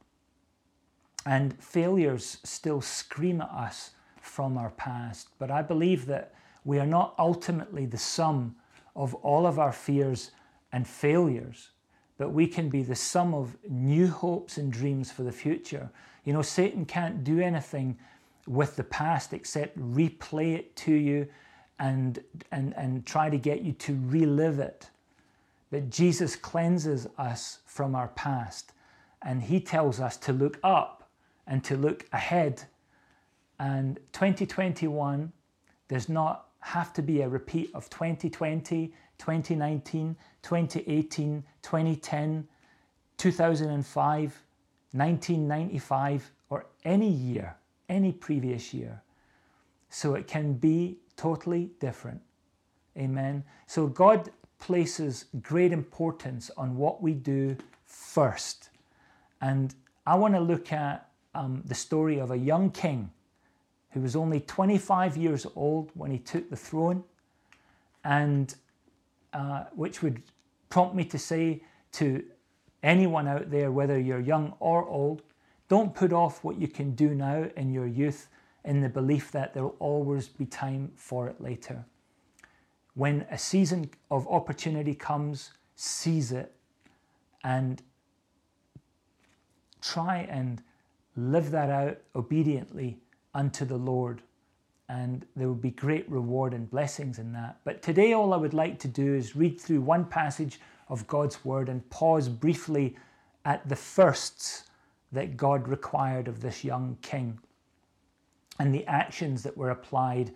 And 1.30 1.62
failures 1.64 2.40
still 2.44 2.82
scream 2.82 3.40
at 3.40 3.52
us 3.52 3.92
from 4.20 4.58
our 4.58 4.72
past, 4.72 5.28
but 5.38 5.52
I 5.52 5.62
believe 5.62 6.08
that 6.08 6.34
we 6.66 6.80
are 6.80 6.88
not 6.88 7.14
ultimately 7.20 7.86
the 7.86 8.00
sum 8.00 8.56
of 8.96 9.14
all 9.14 9.46
of 9.46 9.60
our 9.60 9.72
fears 9.72 10.32
and 10.72 10.88
failures, 10.88 11.70
but 12.18 12.32
we 12.32 12.48
can 12.48 12.68
be 12.68 12.82
the 12.82 12.96
sum 12.96 13.36
of 13.36 13.56
new 13.70 14.08
hopes 14.08 14.58
and 14.58 14.74
dreams 14.74 15.12
for 15.12 15.22
the 15.22 15.32
future. 15.32 15.92
You 16.26 16.34
know, 16.34 16.42
Satan 16.42 16.84
can't 16.84 17.24
do 17.24 17.40
anything 17.40 18.00
with 18.48 18.76
the 18.76 18.84
past 18.86 19.32
except 19.32 19.78
replay 19.78 20.56
it 20.56 20.76
to 20.78 20.92
you 20.92 21.28
and, 21.78 22.24
and, 22.52 22.76
and 22.76 23.06
try 23.06 23.30
to 23.30 23.38
get 23.38 23.62
you 23.62 23.74
to 23.74 24.00
relive 24.06 24.58
it. 24.58 24.90
But 25.70 25.92
Jesus 25.92 26.36
cleanses 26.36 27.08
us 27.20 27.60
from 27.68 27.94
our 27.94 28.08
past 28.08 28.72
and 29.22 29.44
he 29.44 29.60
tells 29.60 30.00
us 30.00 30.18
to 30.18 30.34
look 30.34 30.58
up 30.64 30.99
and 31.50 31.64
to 31.66 31.76
look 31.76 32.06
ahead. 32.14 32.64
And 33.60 34.00
2021 34.14 35.34
does 35.90 36.08
not 36.08 36.46
have 36.62 36.94
to 36.94 37.02
be 37.02 37.22
a 37.22 37.28
repeat 37.28 37.72
of 37.74 37.90
2020, 37.90 38.94
2019, 39.18 40.16
2018, 40.44 41.44
2010, 41.62 42.48
2005, 43.18 44.22
1995, 44.92 46.32
or 46.50 46.66
any 46.86 47.10
year, 47.10 47.56
any 47.90 48.14
previous 48.14 48.74
year. 48.74 49.02
So 49.90 50.14
it 50.14 50.28
can 50.28 50.54
be 50.54 51.00
totally 51.18 51.72
different. 51.80 52.22
Amen. 52.98 53.44
So 53.68 53.88
God 53.88 54.30
places 54.60 55.26
great 55.42 55.72
importance 55.72 56.52
on 56.58 56.78
what 56.78 57.02
we 57.02 57.14
do 57.14 57.58
first. 57.86 58.70
And 59.42 59.74
I 60.06 60.16
want 60.16 60.34
to 60.36 60.40
look 60.40 60.72
at 60.72 61.09
um, 61.34 61.64
the 61.66 61.76
story 61.76 62.20
of 62.20 62.32
a 62.32 62.38
young 62.38 62.72
king 62.72 63.12
who 63.92 64.02
was 64.02 64.16
only 64.16 64.40
25 64.42 65.18
years 65.18 65.46
old 65.56 65.92
when 65.94 66.12
he 66.12 66.20
took 66.20 66.50
the 66.50 66.56
throne, 66.56 67.04
and 68.04 68.56
uh, 69.34 69.66
which 69.74 70.02
would 70.02 70.22
prompt 70.70 70.96
me 70.96 71.04
to 71.04 71.18
say 71.18 71.62
to 71.92 72.24
anyone 72.84 73.28
out 73.28 73.50
there, 73.50 73.72
whether 73.72 74.00
you're 74.00 74.20
young 74.20 74.54
or 74.60 74.88
old, 74.88 75.24
don't 75.68 75.94
put 75.94 76.14
off 76.14 76.44
what 76.44 76.60
you 76.60 76.68
can 76.68 76.92
do 76.92 77.14
now 77.14 77.46
in 77.56 77.74
your 77.74 77.88
youth 77.88 78.28
in 78.66 78.82
the 78.82 78.90
belief 78.90 79.32
that 79.32 79.54
there 79.54 79.64
will 79.64 79.76
always 79.80 80.28
be 80.28 80.46
time 80.46 80.92
for 80.96 81.28
it 81.28 81.40
later. 81.40 81.84
When 82.96 83.26
a 83.32 83.38
season 83.38 83.90
of 84.12 84.28
opportunity 84.28 84.94
comes, 84.94 85.52
seize 85.76 86.32
it 86.32 86.54
and 87.44 87.82
try 89.82 90.28
and 90.30 90.62
live 91.20 91.52
that 91.52 91.70
out 91.70 92.00
obediently 92.16 92.98
unto 93.34 93.66
the 93.66 93.78
Lord. 93.78 94.22
And 94.88 95.26
there 95.36 95.48
will 95.48 95.56
be 95.56 95.72
great 95.72 96.10
reward 96.10 96.54
and 96.54 96.70
blessings 96.70 97.20
in 97.20 97.32
that. 97.34 97.60
But 97.64 97.82
today, 97.82 98.14
all 98.14 98.34
I 98.34 98.38
would 98.38 98.56
like 98.56 98.80
to 98.80 98.88
do 98.88 99.14
is 99.14 99.36
read 99.36 99.62
through 99.62 99.82
one 99.82 100.06
passage 100.06 100.60
of 100.88 101.06
God's 101.06 101.46
Word 101.46 101.70
and 101.70 101.88
pause 101.92 102.28
briefly 102.28 102.96
at 103.46 103.68
the 103.70 103.76
firsts 103.76 104.64
that 105.12 105.38
God 105.38 105.68
required 105.68 106.28
of 106.28 106.42
this 106.42 106.64
young 106.64 106.98
king 107.02 107.40
and 108.60 108.74
the 108.74 108.86
actions 108.88 109.44
that 109.44 109.56
were 109.56 109.70
applied 109.70 110.32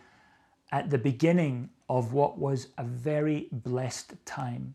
at 0.72 0.90
the 0.90 0.98
beginning 0.98 1.70
of 1.90 2.14
what 2.14 2.38
was 2.38 2.70
a 2.78 2.84
very 2.84 3.48
blessed 3.52 4.14
time. 4.26 4.74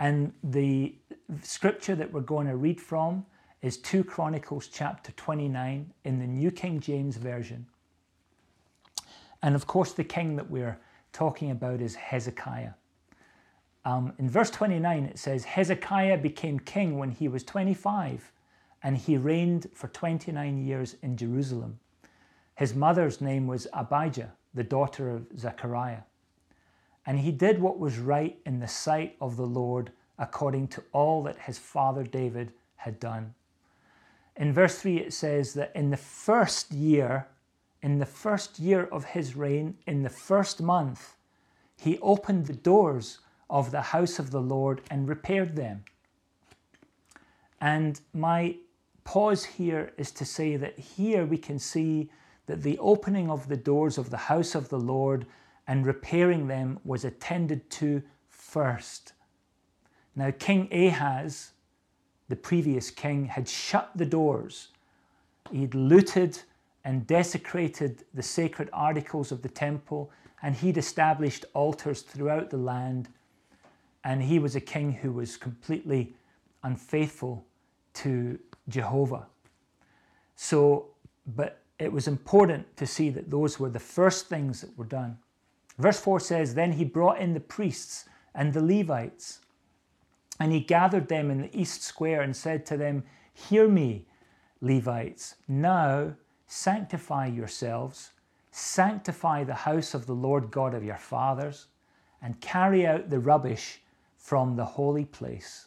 And 0.00 0.32
the 0.42 0.94
scripture 1.42 1.94
that 1.96 2.12
we're 2.12 2.20
going 2.20 2.46
to 2.46 2.56
read 2.56 2.80
from 2.80 3.26
is 3.60 3.76
2 3.78 4.04
Chronicles 4.04 4.68
chapter 4.68 5.12
29 5.12 5.92
in 6.04 6.18
the 6.18 6.26
New 6.26 6.50
King 6.50 6.80
James 6.80 7.16
Version. 7.16 7.66
And 9.42 9.54
of 9.54 9.66
course, 9.66 9.92
the 9.92 10.04
king 10.04 10.36
that 10.36 10.50
we're 10.50 10.78
talking 11.12 11.50
about 11.50 11.80
is 11.80 11.94
Hezekiah. 11.94 12.72
Um, 13.84 14.12
in 14.18 14.28
verse 14.28 14.50
29, 14.50 15.04
it 15.04 15.18
says, 15.18 15.44
Hezekiah 15.44 16.18
became 16.18 16.58
king 16.58 16.98
when 16.98 17.10
he 17.10 17.28
was 17.28 17.42
25, 17.44 18.32
and 18.82 18.96
he 18.96 19.16
reigned 19.16 19.68
for 19.74 19.88
29 19.88 20.64
years 20.64 20.96
in 21.02 21.16
Jerusalem. 21.16 21.78
His 22.54 22.74
mother's 22.74 23.20
name 23.20 23.46
was 23.46 23.66
Abijah, 23.72 24.32
the 24.54 24.64
daughter 24.64 25.10
of 25.10 25.26
Zechariah. 25.38 26.02
And 27.06 27.18
he 27.18 27.32
did 27.32 27.60
what 27.60 27.78
was 27.78 27.98
right 27.98 28.38
in 28.44 28.60
the 28.60 28.68
sight 28.68 29.16
of 29.20 29.36
the 29.36 29.46
Lord 29.46 29.92
according 30.18 30.68
to 30.68 30.82
all 30.92 31.22
that 31.22 31.38
his 31.38 31.58
father 31.58 32.02
David 32.02 32.52
had 32.76 33.00
done. 33.00 33.34
In 34.38 34.52
verse 34.52 34.78
3, 34.78 34.98
it 34.98 35.12
says 35.12 35.52
that 35.54 35.72
in 35.74 35.90
the 35.90 35.96
first 35.96 36.70
year, 36.72 37.26
in 37.82 37.98
the 37.98 38.06
first 38.06 38.60
year 38.60 38.84
of 38.92 39.04
his 39.04 39.34
reign, 39.34 39.76
in 39.86 40.04
the 40.04 40.08
first 40.08 40.62
month, 40.62 41.16
he 41.76 41.98
opened 41.98 42.46
the 42.46 42.52
doors 42.54 43.18
of 43.50 43.72
the 43.72 43.82
house 43.82 44.20
of 44.20 44.30
the 44.30 44.40
Lord 44.40 44.80
and 44.90 45.08
repaired 45.08 45.56
them. 45.56 45.84
And 47.60 48.00
my 48.14 48.56
pause 49.02 49.44
here 49.44 49.92
is 49.96 50.12
to 50.12 50.24
say 50.24 50.56
that 50.56 50.78
here 50.78 51.26
we 51.26 51.38
can 51.38 51.58
see 51.58 52.08
that 52.46 52.62
the 52.62 52.78
opening 52.78 53.30
of 53.30 53.48
the 53.48 53.56
doors 53.56 53.98
of 53.98 54.10
the 54.10 54.16
house 54.16 54.54
of 54.54 54.68
the 54.68 54.78
Lord 54.78 55.26
and 55.66 55.84
repairing 55.84 56.46
them 56.46 56.78
was 56.84 57.04
attended 57.04 57.68
to 57.70 58.02
first. 58.28 59.12
Now, 60.14 60.30
King 60.30 60.68
Ahaz 60.72 61.52
the 62.28 62.36
previous 62.36 62.90
king, 62.90 63.26
had 63.26 63.48
shut 63.48 63.90
the 63.94 64.06
doors. 64.06 64.68
He'd 65.50 65.74
looted 65.74 66.38
and 66.84 67.06
desecrated 67.06 68.04
the 68.14 68.22
sacred 68.22 68.68
articles 68.72 69.32
of 69.32 69.42
the 69.42 69.48
temple, 69.48 70.10
and 70.42 70.54
he'd 70.54 70.76
established 70.76 71.44
altars 71.54 72.02
throughout 72.02 72.50
the 72.50 72.56
land. 72.56 73.08
And 74.04 74.22
he 74.22 74.38
was 74.38 74.56
a 74.56 74.60
king 74.60 74.92
who 74.92 75.12
was 75.12 75.36
completely 75.36 76.14
unfaithful 76.62 77.44
to 77.94 78.38
Jehovah. 78.68 79.26
So, 80.36 80.88
but 81.26 81.62
it 81.78 81.92
was 81.92 82.08
important 82.08 82.76
to 82.76 82.86
see 82.86 83.10
that 83.10 83.30
those 83.30 83.58
were 83.58 83.70
the 83.70 83.78
first 83.78 84.26
things 84.26 84.60
that 84.60 84.76
were 84.76 84.84
done. 84.84 85.18
Verse 85.78 86.00
4 86.00 86.20
says, 86.20 86.54
Then 86.54 86.72
he 86.72 86.84
brought 86.84 87.18
in 87.18 87.34
the 87.34 87.40
priests 87.40 88.06
and 88.34 88.52
the 88.52 88.62
Levites 88.62 89.40
and 90.38 90.52
he 90.52 90.60
gathered 90.60 91.08
them 91.08 91.30
in 91.30 91.42
the 91.42 91.58
east 91.60 91.82
square 91.82 92.22
and 92.22 92.36
said 92.36 92.64
to 92.66 92.76
them, 92.76 93.04
Hear 93.34 93.68
me, 93.68 94.06
Levites, 94.60 95.36
now 95.46 96.14
sanctify 96.46 97.26
yourselves, 97.26 98.10
sanctify 98.50 99.44
the 99.44 99.54
house 99.54 99.94
of 99.94 100.06
the 100.06 100.14
Lord 100.14 100.50
God 100.50 100.74
of 100.74 100.84
your 100.84 100.96
fathers, 100.96 101.66
and 102.22 102.40
carry 102.40 102.86
out 102.86 103.10
the 103.10 103.20
rubbish 103.20 103.80
from 104.16 104.56
the 104.56 104.64
holy 104.64 105.04
place. 105.04 105.66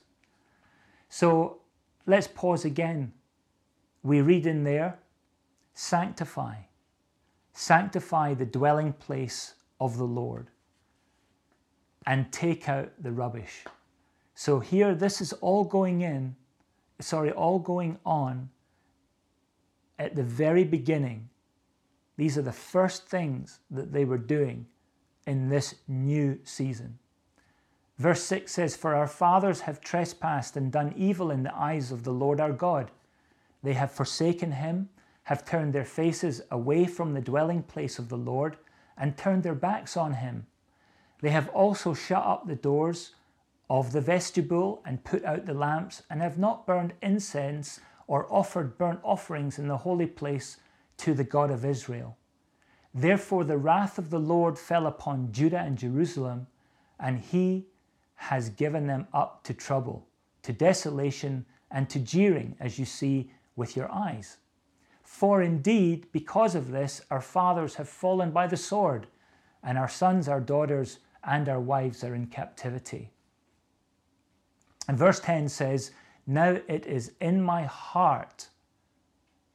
So 1.10 1.62
let's 2.06 2.28
pause 2.28 2.66
again. 2.66 3.14
We 4.04 4.22
read 4.22 4.46
in 4.46 4.64
there, 4.64 5.00
sanctify, 5.74 6.56
sanctify 7.54 8.34
the 8.34 8.46
dwelling 8.46 8.94
place 8.94 9.56
of 9.80 9.98
the 9.98 10.06
Lord, 10.06 10.48
and 12.06 12.32
take 12.32 12.68
out 12.68 12.92
the 13.00 13.12
rubbish. 13.12 13.66
So 14.42 14.60
here, 14.60 14.96
this 14.96 15.22
is 15.22 15.34
all 15.34 15.64
going 15.64 16.02
in, 16.02 16.36
sorry, 17.00 17.32
all 17.32 17.60
going 17.60 18.00
on 18.04 18.50
at 20.00 20.16
the 20.16 20.24
very 20.24 20.64
beginning. 20.64 21.30
These 22.18 22.40
are 22.40 22.42
the 22.42 22.52
first 22.52 23.08
things 23.08 23.60
that 23.70 23.94
they 23.94 24.04
were 24.04 24.18
doing 24.18 24.66
in 25.28 25.48
this 25.48 25.76
new 25.88 26.40
season. 26.44 26.98
Verse 28.00 28.24
6 28.24 28.52
says, 28.52 28.76
For 28.76 28.96
our 28.96 29.06
fathers 29.06 29.62
have 29.62 29.80
trespassed 29.80 30.58
and 30.58 30.72
done 30.72 30.96
evil 30.98 31.30
in 31.30 31.44
the 31.44 31.56
eyes 31.56 31.92
of 31.92 32.04
the 32.04 32.10
Lord 32.10 32.42
our 32.42 32.52
God. 32.52 32.90
They 33.62 33.74
have 33.74 33.92
forsaken 33.92 34.54
him, 34.54 34.90
have 35.22 35.46
turned 35.46 35.72
their 35.72 35.86
faces 35.86 36.42
away 36.50 36.86
from 36.86 37.14
the 37.14 37.22
dwelling 37.22 37.62
place 37.62 38.00
of 38.00 38.10
the 38.10 38.18
Lord, 38.18 38.58
and 38.98 39.16
turned 39.16 39.44
their 39.44 39.54
backs 39.54 39.96
on 39.96 40.14
him. 40.14 40.48
They 41.22 41.30
have 41.30 41.50
also 41.50 41.94
shut 41.94 42.26
up 42.26 42.48
the 42.48 42.56
doors 42.56 43.12
of 43.72 43.94
the 43.94 44.02
vestibule 44.02 44.82
and 44.86 45.06
put 45.06 45.24
out 45.24 45.46
the 45.46 45.54
lamps, 45.54 46.04
and 46.10 46.22
have 46.22 46.38
not 46.38 46.68
burned 46.68 46.94
incense 47.02 47.80
or 48.06 48.28
offered 48.30 48.78
burnt 48.78 49.00
offerings 49.02 49.58
in 49.58 49.70
the 49.70 49.78
holy 49.78 50.06
place 50.06 50.58
to 50.98 51.14
the 51.14 51.24
God 51.24 51.50
of 51.50 51.64
Israel. 51.64 52.18
Therefore, 52.94 53.46
the 53.46 53.58
wrath 53.58 53.98
of 53.98 54.10
the 54.10 54.20
Lord 54.20 54.60
fell 54.60 54.86
upon 54.88 55.32
Judah 55.32 55.60
and 55.60 55.78
Jerusalem, 55.78 56.48
and 57.00 57.20
he 57.20 57.68
has 58.16 58.50
given 58.50 58.88
them 58.88 59.08
up 59.14 59.42
to 59.46 59.54
trouble 59.54 60.06
to 60.44 60.52
desolation, 60.52 61.46
and 61.70 61.90
to 61.90 62.00
jeering, 62.00 62.56
as 62.60 62.78
you 62.78 62.84
see 62.84 63.32
with 63.56 63.78
your 63.78 63.90
eyes. 63.90 64.38
For 65.04 65.42
indeed, 65.42 66.08
because 66.12 66.56
of 66.56 66.72
this, 66.72 67.02
our 67.10 67.22
fathers 67.22 67.76
have 67.76 67.88
fallen 67.88 68.32
by 68.32 68.48
the 68.48 68.58
sword, 68.58 69.08
and 69.64 69.78
our 69.78 69.88
sons, 69.88 70.28
our 70.28 70.42
daughters, 70.42 71.00
and 71.24 71.48
our 71.48 71.62
wives 71.62 72.04
are 72.04 72.16
in 72.16 72.26
captivity. 72.28 73.12
And 74.88 74.98
verse 74.98 75.20
10 75.20 75.50
says, 75.50 75.92
Now 76.28 76.58
it 76.68 76.86
is 76.86 77.14
in 77.22 77.42
my 77.42 77.64
heart. 77.64 78.50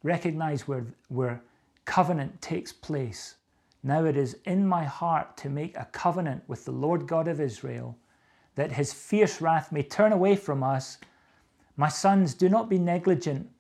Recognize 0.03 0.69
where, 0.69 0.87
where 1.09 1.43
covenant 1.85 2.41
takes 2.41 2.73
place. 2.73 3.37
Now 3.83 4.05
it 4.05 4.17
is 4.17 4.39
in 4.45 4.67
my 4.67 4.85
heart 4.85 5.37
to 5.39 5.49
make 5.49 5.77
a 5.77 5.89
covenant 5.93 6.43
with 6.49 6.65
the 6.65 6.73
Lord 6.73 7.07
God 7.07 7.29
of 7.29 7.41
Israel, 7.41 7.97
that 8.55 8.73
his 8.73 8.93
fierce 8.93 9.41
wrath 9.41 9.71
may 9.71 9.83
turn 9.83 10.13
away 10.13 10.37
from 10.37 10.63
us. 10.63 10.99
My 11.77 11.89
sons, 11.89 12.35
do 12.35 12.49
not 12.49 12.69
be 12.69 12.79
negligent 12.79 13.51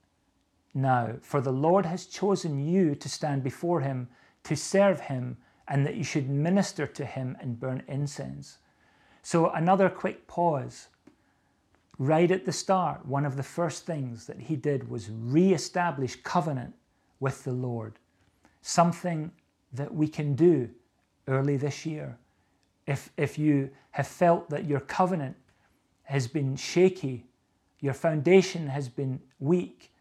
now, 0.76 1.14
for 1.22 1.40
the 1.40 1.52
Lord 1.52 1.86
has 1.86 2.04
chosen 2.04 2.58
you 2.58 2.94
to 2.96 3.08
stand 3.08 3.42
before 3.42 3.80
him, 3.80 4.08
to 4.44 4.54
serve 4.54 5.00
him, 5.00 5.38
and 5.68 5.86
that 5.86 5.96
you 5.96 6.04
should 6.04 6.28
minister 6.28 6.86
to 6.86 7.04
him 7.06 7.36
and 7.40 7.58
burn 7.58 7.82
incense. 7.88 8.58
So, 9.22 9.48
another 9.50 9.88
quick 9.88 10.28
pause. 10.28 10.88
Right 11.98 12.30
at 12.30 12.44
the 12.44 12.52
start, 12.52 13.06
one 13.06 13.24
of 13.24 13.36
the 13.36 13.42
first 13.42 13.86
things 13.86 14.26
that 14.26 14.38
he 14.38 14.56
did 14.56 14.88
was 14.88 15.10
re 15.10 15.54
establish 15.54 16.16
covenant 16.16 16.74
with 17.20 17.44
the 17.44 17.52
Lord, 17.52 17.94
something 18.60 19.30
that 19.72 19.94
we 19.94 20.06
can 20.08 20.34
do 20.34 20.68
early 21.26 21.56
this 21.56 21.86
year. 21.86 22.18
If, 22.86 23.10
if 23.16 23.38
you 23.38 23.70
have 23.92 24.06
felt 24.06 24.50
that 24.50 24.66
your 24.66 24.80
covenant 24.80 25.36
has 26.04 26.28
been 26.28 26.54
shaky, 26.54 27.24
your 27.80 27.94
foundation 27.94 28.68
has 28.68 28.88
been 28.88 29.20
weak, 29.40 29.92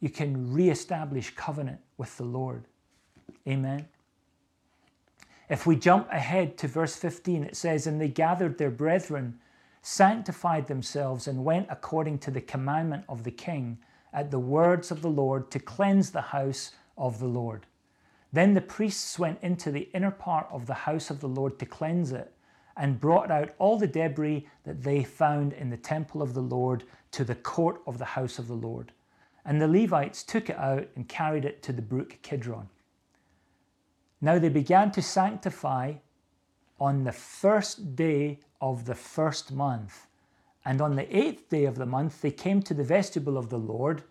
you 0.00 0.08
can 0.08 0.52
re-establish 0.52 1.34
covenant 1.34 1.80
with 1.98 2.16
the 2.16 2.24
Lord. 2.24 2.64
Amen. 3.46 3.86
If 5.48 5.66
we 5.66 5.76
jump 5.76 6.08
ahead 6.12 6.56
to 6.58 6.68
verse 6.68 6.96
15, 6.96 7.44
it 7.44 7.56
says, 7.56 7.86
And 7.86 8.00
they 8.00 8.08
gathered 8.08 8.56
their 8.56 8.70
brethren, 8.70 9.38
sanctified 9.82 10.66
themselves, 10.66 11.26
and 11.26 11.44
went 11.44 11.66
according 11.70 12.18
to 12.18 12.30
the 12.30 12.40
commandment 12.40 13.04
of 13.08 13.24
the 13.24 13.30
king 13.30 13.78
at 14.12 14.30
the 14.30 14.38
words 14.38 14.90
of 14.90 15.02
the 15.02 15.10
Lord 15.10 15.50
to 15.50 15.58
cleanse 15.58 16.10
the 16.10 16.20
house 16.20 16.72
of 16.98 17.18
the 17.18 17.26
Lord. 17.26 17.66
Then 18.32 18.54
the 18.54 18.60
priests 18.60 19.18
went 19.18 19.38
into 19.42 19.70
the 19.70 19.88
inner 19.94 20.10
part 20.10 20.46
of 20.50 20.66
the 20.66 20.74
house 20.74 21.10
of 21.10 21.20
the 21.20 21.28
Lord 21.28 21.58
to 21.58 21.66
cleanse 21.66 22.12
it, 22.12 22.32
and 22.76 23.00
brought 23.00 23.30
out 23.30 23.50
all 23.58 23.78
the 23.78 23.86
debris 23.86 24.46
that 24.64 24.82
they 24.82 25.02
found 25.02 25.52
in 25.52 25.70
the 25.70 25.76
temple 25.76 26.22
of 26.22 26.34
the 26.34 26.42
Lord 26.42 26.84
to 27.12 27.24
the 27.24 27.34
court 27.34 27.82
of 27.86 27.98
the 27.98 28.04
house 28.04 28.38
of 28.38 28.48
the 28.48 28.54
Lord. 28.54 28.92
And 29.44 29.60
the 29.60 29.68
Levites 29.68 30.22
took 30.22 30.48
it 30.50 30.56
out 30.56 30.88
and 30.94 31.08
carried 31.08 31.44
it 31.44 31.62
to 31.64 31.72
the 31.72 31.82
brook 31.82 32.18
Kidron. 32.22 32.68
Now 34.20 34.38
they 34.38 34.48
began 34.48 34.90
to 34.92 35.02
sanctify 35.02 35.94
on 36.78 37.04
the 37.04 37.12
first 37.12 37.96
day 37.96 38.38
of 38.60 38.84
the 38.84 38.94
first 38.94 39.52
month. 39.52 40.06
And 40.64 40.80
on 40.80 40.96
the 40.96 41.16
eighth 41.16 41.48
day 41.48 41.64
of 41.64 41.76
the 41.76 41.86
month, 41.86 42.20
they 42.20 42.30
came 42.30 42.62
to 42.62 42.74
the 42.74 42.84
vestibule 42.84 43.38
of 43.38 43.48
the 43.48 43.58
Lord. 43.58 44.02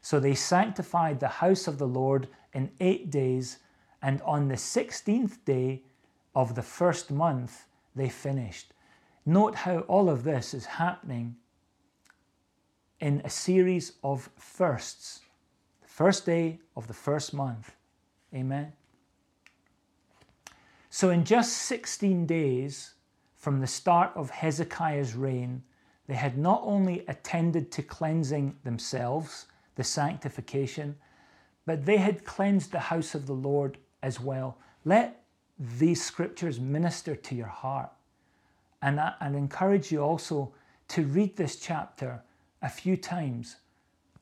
So 0.00 0.18
they 0.18 0.34
sanctified 0.34 1.20
the 1.20 1.28
house 1.28 1.66
of 1.66 1.78
the 1.78 1.88
Lord 1.88 2.28
in 2.54 2.70
eight 2.80 3.10
days. 3.10 3.58
And 4.02 4.22
on 4.22 4.48
the 4.48 4.56
sixteenth 4.56 5.44
day 5.44 5.82
of 6.34 6.54
the 6.54 6.62
first 6.62 7.10
month, 7.10 7.66
they 7.94 8.08
finished. 8.08 8.72
Note 9.26 9.54
how 9.54 9.80
all 9.80 10.08
of 10.08 10.24
this 10.24 10.54
is 10.54 10.64
happening 10.64 11.36
in 13.00 13.20
a 13.24 13.30
series 13.30 13.92
of 14.02 14.30
firsts. 14.36 15.20
The 15.82 15.88
first 15.88 16.24
day 16.24 16.60
of 16.76 16.86
the 16.86 16.94
first 16.94 17.34
month. 17.34 17.74
Amen. 18.34 18.72
So, 20.88 21.10
in 21.10 21.24
just 21.24 21.52
16 21.52 22.26
days 22.26 22.94
from 23.40 23.60
the 23.60 23.66
start 23.66 24.12
of 24.14 24.28
Hezekiah's 24.28 25.16
reign, 25.16 25.62
they 26.06 26.14
had 26.14 26.36
not 26.36 26.60
only 26.62 27.06
attended 27.08 27.72
to 27.72 27.82
cleansing 27.82 28.56
themselves, 28.64 29.46
the 29.76 29.82
sanctification, 29.82 30.94
but 31.64 31.86
they 31.86 31.96
had 31.96 32.26
cleansed 32.26 32.70
the 32.70 32.78
house 32.78 33.14
of 33.14 33.26
the 33.26 33.32
Lord 33.32 33.78
as 34.02 34.20
well. 34.20 34.58
Let 34.84 35.24
these 35.58 36.04
scriptures 36.04 36.60
minister 36.60 37.16
to 37.16 37.34
your 37.34 37.46
heart. 37.46 37.90
And 38.82 39.00
I 39.00 39.14
encourage 39.20 39.90
you 39.90 40.00
also 40.00 40.52
to 40.88 41.04
read 41.04 41.36
this 41.36 41.56
chapter 41.56 42.22
a 42.60 42.68
few 42.68 42.96
times 42.96 43.56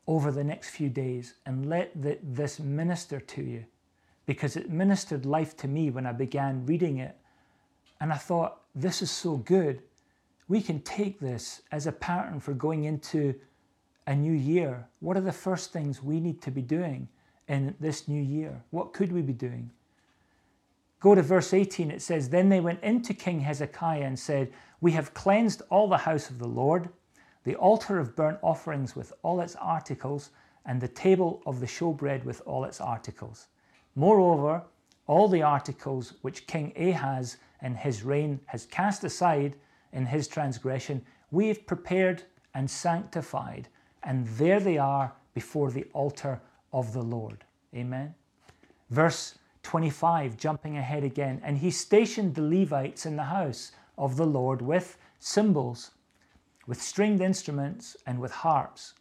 over 0.06 0.30
the 0.30 0.44
next 0.44 0.70
few 0.70 0.88
days 0.88 1.34
and 1.44 1.68
let 1.68 1.90
the, 2.00 2.18
this 2.22 2.60
minister 2.60 3.18
to 3.18 3.42
you 3.42 3.64
because 4.26 4.56
it 4.56 4.70
ministered 4.70 5.26
life 5.26 5.56
to 5.56 5.66
me 5.66 5.90
when 5.90 6.06
I 6.06 6.12
began 6.12 6.66
reading 6.66 6.98
it. 6.98 7.16
And 8.00 8.12
I 8.12 8.16
thought, 8.16 8.60
this 8.74 9.02
is 9.02 9.10
so 9.10 9.36
good. 9.36 9.82
We 10.46 10.60
can 10.62 10.80
take 10.82 11.18
this 11.18 11.62
as 11.72 11.86
a 11.86 11.92
pattern 11.92 12.40
for 12.40 12.54
going 12.54 12.84
into 12.84 13.34
a 14.06 14.14
new 14.14 14.32
year. 14.32 14.86
What 15.00 15.16
are 15.16 15.22
the 15.22 15.32
first 15.32 15.72
things 15.72 16.02
we 16.02 16.20
need 16.20 16.40
to 16.42 16.50
be 16.50 16.62
doing 16.62 17.08
in 17.48 17.74
this 17.80 18.08
new 18.08 18.22
year? 18.22 18.62
What 18.70 18.92
could 18.92 19.12
we 19.12 19.22
be 19.22 19.32
doing? 19.32 19.70
Go 21.00 21.14
to 21.14 21.22
verse 21.22 21.52
18. 21.52 21.90
It 21.90 22.02
says, 22.02 22.28
Then 22.28 22.48
they 22.48 22.60
went 22.60 22.82
into 22.82 23.14
King 23.14 23.40
Hezekiah 23.40 24.02
and 24.02 24.18
said, 24.18 24.52
We 24.80 24.92
have 24.92 25.14
cleansed 25.14 25.62
all 25.70 25.88
the 25.88 25.98
house 25.98 26.30
of 26.30 26.38
the 26.38 26.48
Lord 26.48 26.88
the 27.48 27.56
altar 27.56 27.98
of 27.98 28.14
burnt 28.14 28.38
offerings 28.42 28.94
with 28.94 29.10
all 29.22 29.40
its 29.40 29.56
articles, 29.56 30.32
and 30.66 30.82
the 30.82 30.88
table 30.88 31.40
of 31.46 31.60
the 31.60 31.66
showbread 31.66 32.22
with 32.24 32.42
all 32.44 32.64
its 32.64 32.78
articles. 32.78 33.46
Moreover, 33.94 34.62
all 35.06 35.28
the 35.28 35.42
articles 35.42 36.12
which 36.20 36.46
King 36.46 36.74
Ahaz 36.76 37.38
in 37.62 37.74
his 37.74 38.02
reign 38.02 38.40
has 38.46 38.66
cast 38.66 39.04
aside 39.04 39.56
in 39.92 40.06
his 40.06 40.28
transgression, 40.28 41.04
we 41.30 41.48
have 41.48 41.66
prepared 41.66 42.22
and 42.54 42.70
sanctified, 42.70 43.68
and 44.02 44.26
there 44.26 44.60
they 44.60 44.78
are 44.78 45.12
before 45.34 45.70
the 45.70 45.86
altar 45.92 46.40
of 46.72 46.92
the 46.92 47.02
Lord. 47.02 47.44
Amen. 47.74 48.14
Verse 48.90 49.38
25, 49.62 50.36
jumping 50.36 50.78
ahead 50.78 51.04
again, 51.04 51.40
and 51.44 51.58
he 51.58 51.70
stationed 51.70 52.34
the 52.34 52.42
Levites 52.42 53.06
in 53.06 53.16
the 53.16 53.24
house 53.24 53.72
of 53.96 54.16
the 54.16 54.26
Lord 54.26 54.62
with 54.62 54.96
cymbals 55.18 55.90
with 56.68 56.80
stringed 56.80 57.22
instruments 57.22 57.96
and 58.06 58.20
with 58.20 58.30
harps, 58.30 58.92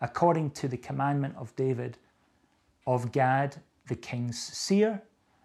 according 0.00 0.52
to 0.52 0.68
the 0.68 0.76
commandment 0.76 1.34
of 1.36 1.54
David, 1.56 1.98
of 2.86 3.10
Gad 3.10 3.56
the 3.88 3.96
king's 3.96 4.38
seer, 4.38 5.02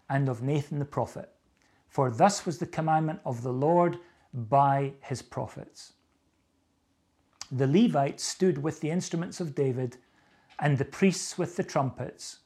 and 0.08 0.28
of 0.28 0.40
Nathan 0.40 0.78
the 0.78 0.84
prophet. 0.84 1.33
For 1.94 2.10
thus 2.10 2.44
was 2.44 2.58
the 2.58 2.66
commandment 2.66 3.20
of 3.24 3.44
the 3.44 3.52
Lord 3.52 4.00
by 4.32 4.94
his 5.00 5.22
prophets. 5.22 5.92
The 7.52 7.68
Levites 7.68 8.24
stood 8.24 8.58
with 8.58 8.80
the 8.80 8.90
instruments 8.90 9.38
of 9.38 9.54
David, 9.54 9.98
and 10.58 10.76
the 10.76 10.84
priests 10.84 11.38
with 11.38 11.54
the 11.54 11.62
trumpets. 11.62 12.38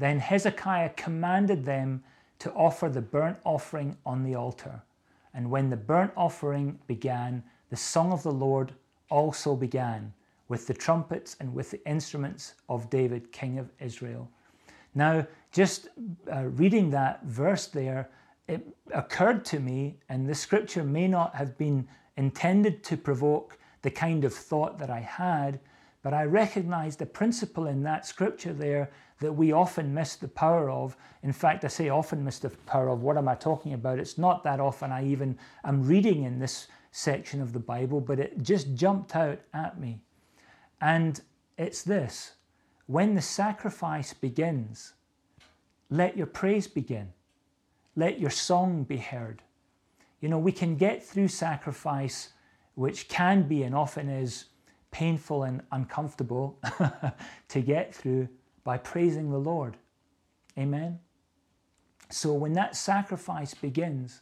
Then 0.00 0.18
Hezekiah 0.18 0.90
commanded 0.96 1.64
them 1.64 2.02
to 2.40 2.52
offer 2.54 2.88
the 2.88 3.00
burnt 3.00 3.36
offering 3.44 3.96
on 4.04 4.24
the 4.24 4.34
altar. 4.34 4.82
And 5.32 5.48
when 5.48 5.70
the 5.70 5.76
burnt 5.76 6.10
offering 6.16 6.80
began, 6.88 7.44
the 7.70 7.76
song 7.76 8.10
of 8.10 8.24
the 8.24 8.32
Lord 8.32 8.72
also 9.10 9.54
began 9.54 10.12
with 10.48 10.66
the 10.66 10.74
trumpets 10.74 11.36
and 11.38 11.54
with 11.54 11.70
the 11.70 11.88
instruments 11.88 12.54
of 12.68 12.90
David, 12.90 13.30
king 13.30 13.60
of 13.60 13.70
Israel. 13.78 14.28
Now, 14.96 15.24
just 15.52 15.86
uh, 16.32 16.46
reading 16.46 16.90
that 16.90 17.22
verse 17.22 17.68
there, 17.68 18.10
it 18.48 18.66
occurred 18.92 19.44
to 19.46 19.60
me, 19.60 19.98
and 20.08 20.28
the 20.28 20.34
scripture 20.34 20.82
may 20.82 21.06
not 21.06 21.34
have 21.34 21.56
been 21.58 21.86
intended 22.16 22.82
to 22.84 22.96
provoke 22.96 23.58
the 23.82 23.90
kind 23.90 24.24
of 24.24 24.34
thought 24.34 24.78
that 24.78 24.90
I 24.90 25.00
had, 25.00 25.60
but 26.02 26.14
I 26.14 26.24
recognized 26.24 27.02
a 27.02 27.06
principle 27.06 27.66
in 27.66 27.82
that 27.82 28.06
scripture 28.06 28.52
there 28.52 28.90
that 29.20 29.32
we 29.32 29.52
often 29.52 29.92
miss 29.92 30.16
the 30.16 30.28
power 30.28 30.70
of. 30.70 30.96
In 31.22 31.32
fact, 31.32 31.64
I 31.64 31.68
say 31.68 31.88
often 31.88 32.24
miss 32.24 32.38
the 32.38 32.50
power 32.50 32.88
of. 32.88 33.02
What 33.02 33.16
am 33.16 33.28
I 33.28 33.34
talking 33.34 33.74
about? 33.74 33.98
It's 33.98 34.16
not 34.16 34.42
that 34.44 34.60
often 34.60 34.92
I 34.92 35.04
even 35.06 35.36
am 35.64 35.86
reading 35.86 36.22
in 36.22 36.38
this 36.38 36.68
section 36.92 37.42
of 37.42 37.52
the 37.52 37.58
Bible, 37.58 38.00
but 38.00 38.18
it 38.18 38.42
just 38.42 38.74
jumped 38.74 39.14
out 39.14 39.40
at 39.52 39.78
me. 39.78 40.00
And 40.80 41.20
it's 41.56 41.82
this 41.82 42.32
when 42.86 43.14
the 43.14 43.20
sacrifice 43.20 44.14
begins, 44.14 44.94
let 45.90 46.16
your 46.16 46.26
praise 46.26 46.66
begin, 46.66 47.12
let 47.98 48.20
your 48.20 48.30
song 48.30 48.84
be 48.84 48.96
heard. 48.96 49.42
You 50.20 50.28
know, 50.28 50.38
we 50.38 50.52
can 50.52 50.76
get 50.76 51.04
through 51.04 51.26
sacrifice, 51.28 52.32
which 52.76 53.08
can 53.08 53.48
be 53.48 53.64
and 53.64 53.74
often 53.74 54.08
is 54.08 54.44
painful 54.92 55.42
and 55.42 55.62
uncomfortable 55.72 56.60
to 57.48 57.60
get 57.60 57.92
through 57.92 58.28
by 58.62 58.78
praising 58.78 59.30
the 59.30 59.38
Lord. 59.38 59.76
Amen. 60.56 61.00
So 62.08 62.32
when 62.34 62.52
that 62.52 62.76
sacrifice 62.76 63.52
begins, 63.52 64.20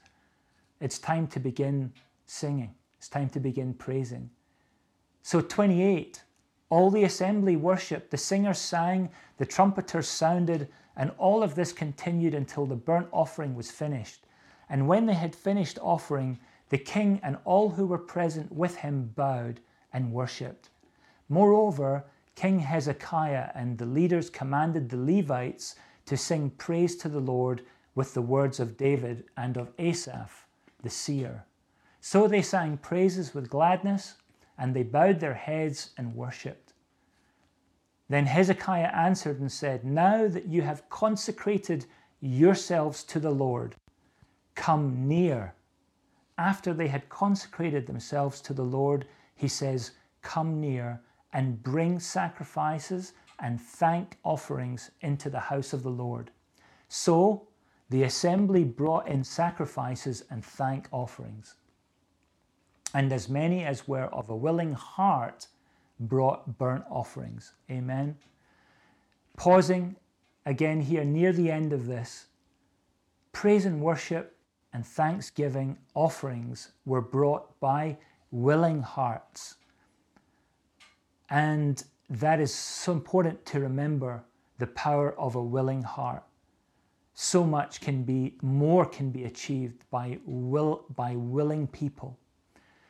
it's 0.80 0.98
time 0.98 1.26
to 1.28 1.38
begin 1.38 1.92
singing. 2.24 2.74
It's 2.96 3.10
time 3.10 3.28
to 3.30 3.40
begin 3.40 3.74
praising. 3.74 4.30
So, 5.22 5.42
28, 5.42 6.22
all 6.70 6.90
the 6.90 7.04
assembly 7.04 7.56
worshipped, 7.56 8.10
the 8.10 8.16
singers 8.16 8.58
sang, 8.58 9.10
the 9.36 9.46
trumpeters 9.46 10.08
sounded, 10.08 10.68
and 10.96 11.12
all 11.18 11.42
of 11.42 11.54
this 11.54 11.72
continued 11.72 12.34
until 12.34 12.66
the 12.66 12.74
burnt 12.74 13.08
offering 13.12 13.54
was 13.54 13.70
finished. 13.70 14.26
And 14.68 14.88
when 14.88 15.06
they 15.06 15.14
had 15.14 15.34
finished 15.34 15.78
offering, 15.80 16.38
the 16.70 16.78
king 16.78 17.20
and 17.22 17.38
all 17.44 17.70
who 17.70 17.86
were 17.86 17.98
present 17.98 18.50
with 18.50 18.76
him 18.76 19.12
bowed 19.14 19.60
and 19.92 20.12
worshipped. 20.12 20.70
Moreover, 21.28 22.04
King 22.34 22.58
Hezekiah 22.58 23.50
and 23.54 23.78
the 23.78 23.86
leaders 23.86 24.30
commanded 24.30 24.88
the 24.88 24.96
Levites 24.96 25.76
to 26.06 26.16
sing 26.16 26.50
praise 26.50 26.96
to 26.96 27.08
the 27.08 27.20
Lord 27.20 27.62
with 27.94 28.14
the 28.14 28.22
words 28.22 28.60
of 28.60 28.76
David 28.76 29.24
and 29.36 29.56
of 29.56 29.72
Asaph, 29.78 30.46
the 30.82 30.90
seer. 30.90 31.44
So 32.00 32.28
they 32.28 32.42
sang 32.42 32.76
praises 32.76 33.34
with 33.34 33.50
gladness, 33.50 34.16
and 34.58 34.74
they 34.74 34.82
bowed 34.82 35.18
their 35.20 35.34
heads 35.34 35.90
and 35.96 36.14
worshipped. 36.14 36.65
Then 38.08 38.26
Hezekiah 38.26 38.92
answered 38.94 39.40
and 39.40 39.50
said, 39.50 39.84
Now 39.84 40.28
that 40.28 40.46
you 40.46 40.62
have 40.62 40.88
consecrated 40.88 41.86
yourselves 42.20 43.02
to 43.04 43.20
the 43.20 43.30
Lord, 43.30 43.74
come 44.54 45.08
near. 45.08 45.54
After 46.38 46.72
they 46.72 46.88
had 46.88 47.08
consecrated 47.08 47.86
themselves 47.86 48.40
to 48.42 48.52
the 48.52 48.64
Lord, 48.64 49.06
he 49.34 49.48
says, 49.48 49.92
Come 50.22 50.60
near 50.60 51.00
and 51.32 51.62
bring 51.62 51.98
sacrifices 51.98 53.12
and 53.40 53.60
thank 53.60 54.16
offerings 54.22 54.90
into 55.00 55.28
the 55.28 55.40
house 55.40 55.72
of 55.72 55.82
the 55.82 55.90
Lord. 55.90 56.30
So 56.88 57.48
the 57.90 58.04
assembly 58.04 58.64
brought 58.64 59.08
in 59.08 59.24
sacrifices 59.24 60.24
and 60.30 60.44
thank 60.44 60.88
offerings. 60.90 61.54
And 62.94 63.12
as 63.12 63.28
many 63.28 63.64
as 63.64 63.86
were 63.86 64.06
of 64.06 64.30
a 64.30 64.36
willing 64.36 64.72
heart 64.72 65.48
brought 66.00 66.58
burnt 66.58 66.84
offerings. 66.90 67.52
Amen. 67.70 68.16
Pausing 69.36 69.96
again 70.44 70.80
here 70.80 71.04
near 71.04 71.32
the 71.32 71.50
end 71.50 71.72
of 71.72 71.86
this, 71.86 72.26
praise 73.32 73.66
and 73.66 73.80
worship 73.80 74.36
and 74.72 74.86
thanksgiving 74.86 75.78
offerings 75.94 76.72
were 76.84 77.00
brought 77.00 77.58
by 77.60 77.96
willing 78.30 78.82
hearts. 78.82 79.56
And 81.30 81.82
that 82.08 82.40
is 82.40 82.54
so 82.54 82.92
important 82.92 83.44
to 83.46 83.60
remember 83.60 84.24
the 84.58 84.66
power 84.68 85.18
of 85.18 85.34
a 85.34 85.42
willing 85.42 85.82
heart. 85.82 86.22
So 87.14 87.44
much 87.44 87.80
can 87.80 88.02
be, 88.02 88.34
more 88.42 88.84
can 88.84 89.10
be 89.10 89.24
achieved 89.24 89.84
by, 89.90 90.18
will, 90.26 90.84
by 90.94 91.16
willing 91.16 91.66
people. 91.66 92.18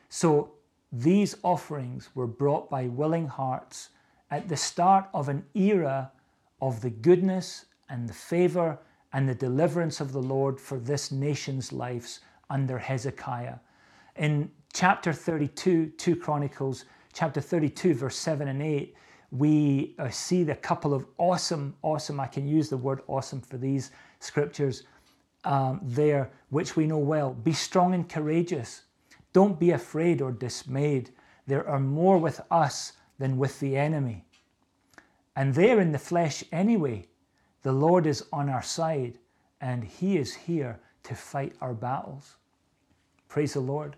So 0.09 0.51
these 0.91 1.35
offerings 1.43 2.09
were 2.15 2.27
brought 2.27 2.69
by 2.69 2.87
willing 2.87 3.27
hearts 3.27 3.89
at 4.31 4.47
the 4.47 4.57
start 4.57 5.09
of 5.13 5.29
an 5.29 5.45
era 5.53 6.11
of 6.61 6.81
the 6.81 6.89
goodness 6.89 7.65
and 7.89 8.07
the 8.07 8.13
favor 8.13 8.77
and 9.13 9.27
the 9.27 9.35
deliverance 9.35 10.01
of 10.01 10.11
the 10.11 10.21
Lord 10.21 10.59
for 10.59 10.79
this 10.79 11.11
nation's 11.11 11.71
lives 11.71 12.19
under 12.49 12.77
Hezekiah. 12.77 13.55
In 14.17 14.51
chapter 14.73 15.13
32, 15.13 15.87
2 15.97 16.15
Chronicles, 16.15 16.85
chapter 17.13 17.41
32, 17.41 17.93
verse 17.93 18.17
7 18.17 18.47
and 18.47 18.61
8, 18.61 18.95
we 19.31 19.95
uh, 19.99 20.09
see 20.09 20.43
the 20.43 20.55
couple 20.55 20.93
of 20.93 21.05
awesome, 21.17 21.75
awesome, 21.81 22.19
I 22.19 22.27
can 22.27 22.47
use 22.47 22.69
the 22.69 22.77
word 22.77 23.01
awesome 23.07 23.41
for 23.41 23.57
these 23.57 23.91
scriptures 24.19 24.83
um, 25.43 25.79
there, 25.83 26.31
which 26.49 26.75
we 26.75 26.87
know 26.87 26.97
well. 26.97 27.33
Be 27.33 27.53
strong 27.53 27.93
and 27.93 28.07
courageous. 28.07 28.83
Don't 29.37 29.59
be 29.59 29.69
afraid 29.69 30.19
or 30.19 30.31
dismayed. 30.31 31.11
There 31.45 31.69
are 31.69 31.79
more 31.79 32.17
with 32.17 32.41
us 32.49 32.93
than 33.19 33.37
with 33.37 33.59
the 33.59 33.77
enemy. 33.77 34.25
And 35.35 35.53
there 35.53 35.79
in 35.79 35.91
the 35.91 35.99
flesh, 35.99 36.43
anyway, 36.51 37.05
the 37.61 37.71
Lord 37.71 38.07
is 38.07 38.25
on 38.33 38.49
our 38.49 38.63
side 38.63 39.19
and 39.61 39.83
He 39.83 40.17
is 40.17 40.33
here 40.33 40.79
to 41.03 41.13
fight 41.13 41.53
our 41.61 41.75
battles. 41.75 42.37
Praise 43.27 43.53
the 43.53 43.59
Lord. 43.59 43.95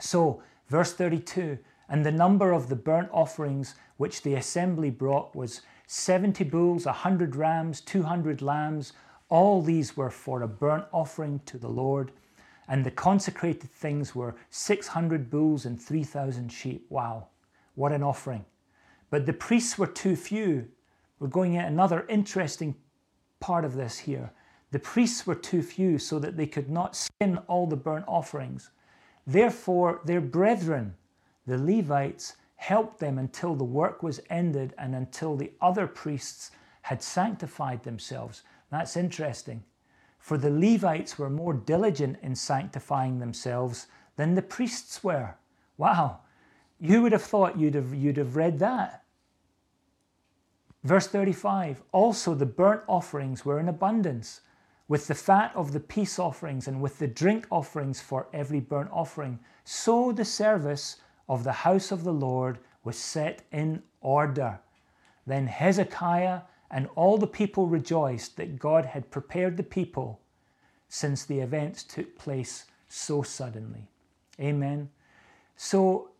So, 0.00 0.42
verse 0.66 0.92
32 0.94 1.56
and 1.88 2.04
the 2.04 2.10
number 2.10 2.50
of 2.50 2.68
the 2.68 2.74
burnt 2.74 3.10
offerings 3.12 3.76
which 3.98 4.22
the 4.22 4.34
assembly 4.34 4.90
brought 4.90 5.36
was 5.36 5.60
70 5.86 6.42
bulls, 6.42 6.86
100 6.86 7.36
rams, 7.36 7.80
200 7.82 8.42
lambs. 8.42 8.94
All 9.28 9.62
these 9.62 9.96
were 9.96 10.10
for 10.10 10.42
a 10.42 10.48
burnt 10.48 10.86
offering 10.90 11.40
to 11.46 11.56
the 11.56 11.68
Lord. 11.68 12.10
And 12.68 12.84
the 12.84 12.90
consecrated 12.90 13.70
things 13.70 14.14
were 14.14 14.36
600 14.50 15.30
bulls 15.30 15.64
and 15.64 15.80
3,000 15.80 16.50
sheep. 16.50 16.86
Wow, 16.90 17.28
what 17.74 17.92
an 17.92 18.02
offering. 18.02 18.44
But 19.10 19.24
the 19.24 19.32
priests 19.32 19.78
were 19.78 19.86
too 19.86 20.16
few. 20.16 20.68
We're 21.18 21.28
going 21.28 21.56
at 21.56 21.68
another 21.68 22.04
interesting 22.08 22.74
part 23.40 23.64
of 23.64 23.74
this 23.74 23.98
here. 23.98 24.30
The 24.70 24.78
priests 24.78 25.26
were 25.26 25.34
too 25.34 25.62
few 25.62 25.98
so 25.98 26.18
that 26.18 26.36
they 26.36 26.46
could 26.46 26.68
not 26.68 26.94
skin 26.94 27.38
all 27.46 27.66
the 27.66 27.76
burnt 27.76 28.04
offerings. 28.06 28.70
Therefore, 29.26 30.00
their 30.04 30.20
brethren, 30.20 30.94
the 31.46 31.56
Levites 31.56 32.36
helped 32.56 32.98
them 32.98 33.18
until 33.18 33.54
the 33.54 33.64
work 33.64 34.02
was 34.02 34.20
ended 34.28 34.74
and 34.76 34.94
until 34.94 35.36
the 35.36 35.52
other 35.60 35.86
priests 35.86 36.50
had 36.82 37.02
sanctified 37.02 37.82
themselves. 37.82 38.42
That's 38.70 38.96
interesting. 38.96 39.62
For 40.28 40.36
the 40.36 40.50
Levites 40.50 41.18
were 41.18 41.30
more 41.30 41.54
diligent 41.54 42.18
in 42.20 42.34
sanctifying 42.34 43.18
themselves 43.18 43.86
than 44.16 44.34
the 44.34 44.42
priests 44.42 45.02
were. 45.02 45.36
Wow, 45.78 46.18
you 46.78 47.00
would 47.00 47.12
have 47.12 47.22
thought 47.22 47.58
you'd 47.58 47.72
have, 47.72 47.94
you'd 47.94 48.18
have 48.18 48.36
read 48.36 48.58
that. 48.58 49.04
Verse 50.84 51.06
35 51.06 51.82
Also 51.92 52.34
the 52.34 52.44
burnt 52.44 52.82
offerings 52.86 53.46
were 53.46 53.58
in 53.58 53.70
abundance, 53.70 54.42
with 54.86 55.06
the 55.06 55.14
fat 55.14 55.50
of 55.54 55.72
the 55.72 55.80
peace 55.80 56.18
offerings 56.18 56.68
and 56.68 56.82
with 56.82 56.98
the 56.98 57.08
drink 57.08 57.46
offerings 57.50 58.02
for 58.02 58.26
every 58.34 58.60
burnt 58.60 58.90
offering. 58.92 59.38
So 59.64 60.12
the 60.12 60.26
service 60.26 60.96
of 61.26 61.42
the 61.42 61.52
house 61.52 61.90
of 61.90 62.04
the 62.04 62.12
Lord 62.12 62.58
was 62.84 62.98
set 62.98 63.44
in 63.50 63.82
order. 64.02 64.60
Then 65.26 65.46
Hezekiah 65.46 66.42
and 66.70 66.88
all 66.94 67.16
the 67.16 67.26
people 67.26 67.66
rejoiced 67.66 68.36
that 68.36 68.58
God 68.58 68.84
had 68.86 69.10
prepared 69.10 69.56
the 69.56 69.62
people 69.62 70.20
since 70.88 71.24
the 71.24 71.40
events 71.40 71.82
took 71.82 72.18
place 72.18 72.66
so 72.88 73.22
suddenly. 73.22 73.88
Amen. 74.40 74.90
So, 75.56 76.10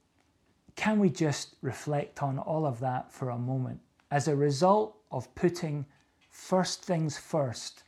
can 0.76 0.98
we 0.98 1.10
just 1.10 1.56
reflect 1.60 2.22
on 2.22 2.38
all 2.38 2.66
of 2.66 2.80
that 2.80 3.12
for 3.12 3.30
a 3.30 3.38
moment? 3.38 3.80
As 4.10 4.28
a 4.28 4.36
result 4.36 4.96
of 5.10 5.34
putting 5.34 5.86
first 6.30 6.82
things 6.84 7.18
first, 7.18 7.82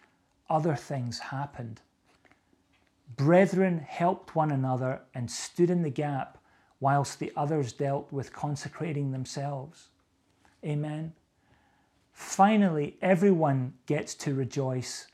other 0.48 0.74
things 0.74 1.18
happened. 1.18 1.80
Brethren 3.16 3.78
helped 3.78 4.34
one 4.34 4.50
another 4.50 5.02
and 5.14 5.30
stood 5.30 5.70
in 5.70 5.82
the 5.82 5.90
gap 5.90 6.38
whilst 6.80 7.18
the 7.18 7.32
others 7.36 7.72
dealt 7.72 8.10
with 8.10 8.32
consecrating 8.32 9.12
themselves. 9.12 9.88
Amen. 10.64 11.12
Finally, 12.20 12.98
everyone 13.00 13.72
gets 13.86 14.14
to 14.14 14.34
rejoice. 14.34 15.06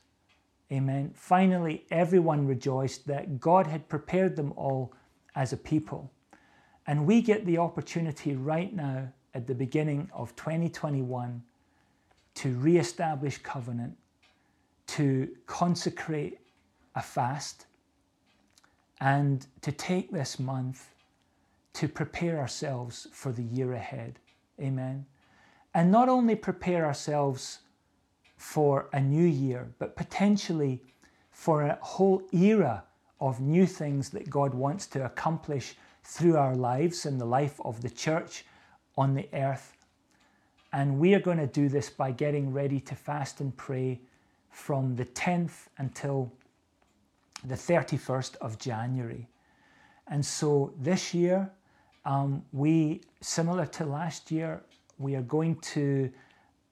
Amen. 0.73 1.09
Finally, 1.15 1.85
everyone 1.89 2.45
rejoiced 2.45 3.07
that 3.07 3.39
God 3.39 3.65
had 3.65 3.87
prepared 3.87 4.35
them 4.35 4.51
all 4.57 4.93
as 5.33 5.53
a 5.53 5.57
people. 5.57 6.11
And 6.85 7.07
we 7.07 7.21
get 7.21 7.45
the 7.45 7.59
opportunity 7.59 8.35
right 8.35 8.75
now 8.75 9.07
at 9.33 9.47
the 9.47 9.55
beginning 9.55 10.09
of 10.13 10.35
2021 10.35 11.41
to 12.35 12.49
re-establish 12.55 13.37
covenant, 13.37 13.97
to 14.87 15.29
consecrate 15.45 16.39
a 16.95 17.01
fast, 17.01 17.67
and 18.99 19.47
to 19.61 19.71
take 19.71 20.11
this 20.11 20.39
month 20.39 20.93
to 21.71 21.87
prepare 21.87 22.37
ourselves 22.37 23.07
for 23.13 23.31
the 23.31 23.43
year 23.43 23.71
ahead. 23.71 24.19
Amen. 24.59 25.05
And 25.77 25.91
not 25.91 26.09
only 26.09 26.33
prepare 26.33 26.87
ourselves 26.87 27.59
for 28.35 28.89
a 28.93 28.99
new 28.99 29.27
year, 29.27 29.69
but 29.77 29.95
potentially 29.95 30.81
for 31.29 31.61
a 31.61 31.77
whole 31.81 32.23
era 32.31 32.83
of 33.21 33.39
new 33.39 33.67
things 33.67 34.09
that 34.09 34.27
God 34.27 34.55
wants 34.55 34.87
to 34.87 35.05
accomplish 35.05 35.75
through 36.03 36.35
our 36.35 36.55
lives 36.55 37.05
and 37.05 37.21
the 37.21 37.25
life 37.25 37.61
of 37.63 37.79
the 37.83 37.91
church 37.91 38.43
on 38.97 39.13
the 39.13 39.29
earth. 39.33 39.77
And 40.73 40.97
we 40.97 41.13
are 41.13 41.19
going 41.19 41.37
to 41.37 41.45
do 41.45 41.69
this 41.69 41.91
by 41.91 42.09
getting 42.09 42.51
ready 42.51 42.79
to 42.79 42.95
fast 42.95 43.39
and 43.39 43.55
pray 43.55 44.01
from 44.49 44.95
the 44.95 45.05
10th 45.05 45.67
until 45.77 46.33
the 47.45 47.53
31st 47.53 48.35
of 48.37 48.57
January. 48.57 49.27
And 50.07 50.25
so 50.25 50.73
this 50.79 51.13
year, 51.13 51.51
um, 52.03 52.43
we, 52.51 53.01
similar 53.21 53.67
to 53.67 53.85
last 53.85 54.31
year, 54.31 54.63
we 54.97 55.15
are 55.15 55.21
going 55.23 55.55
to 55.57 56.11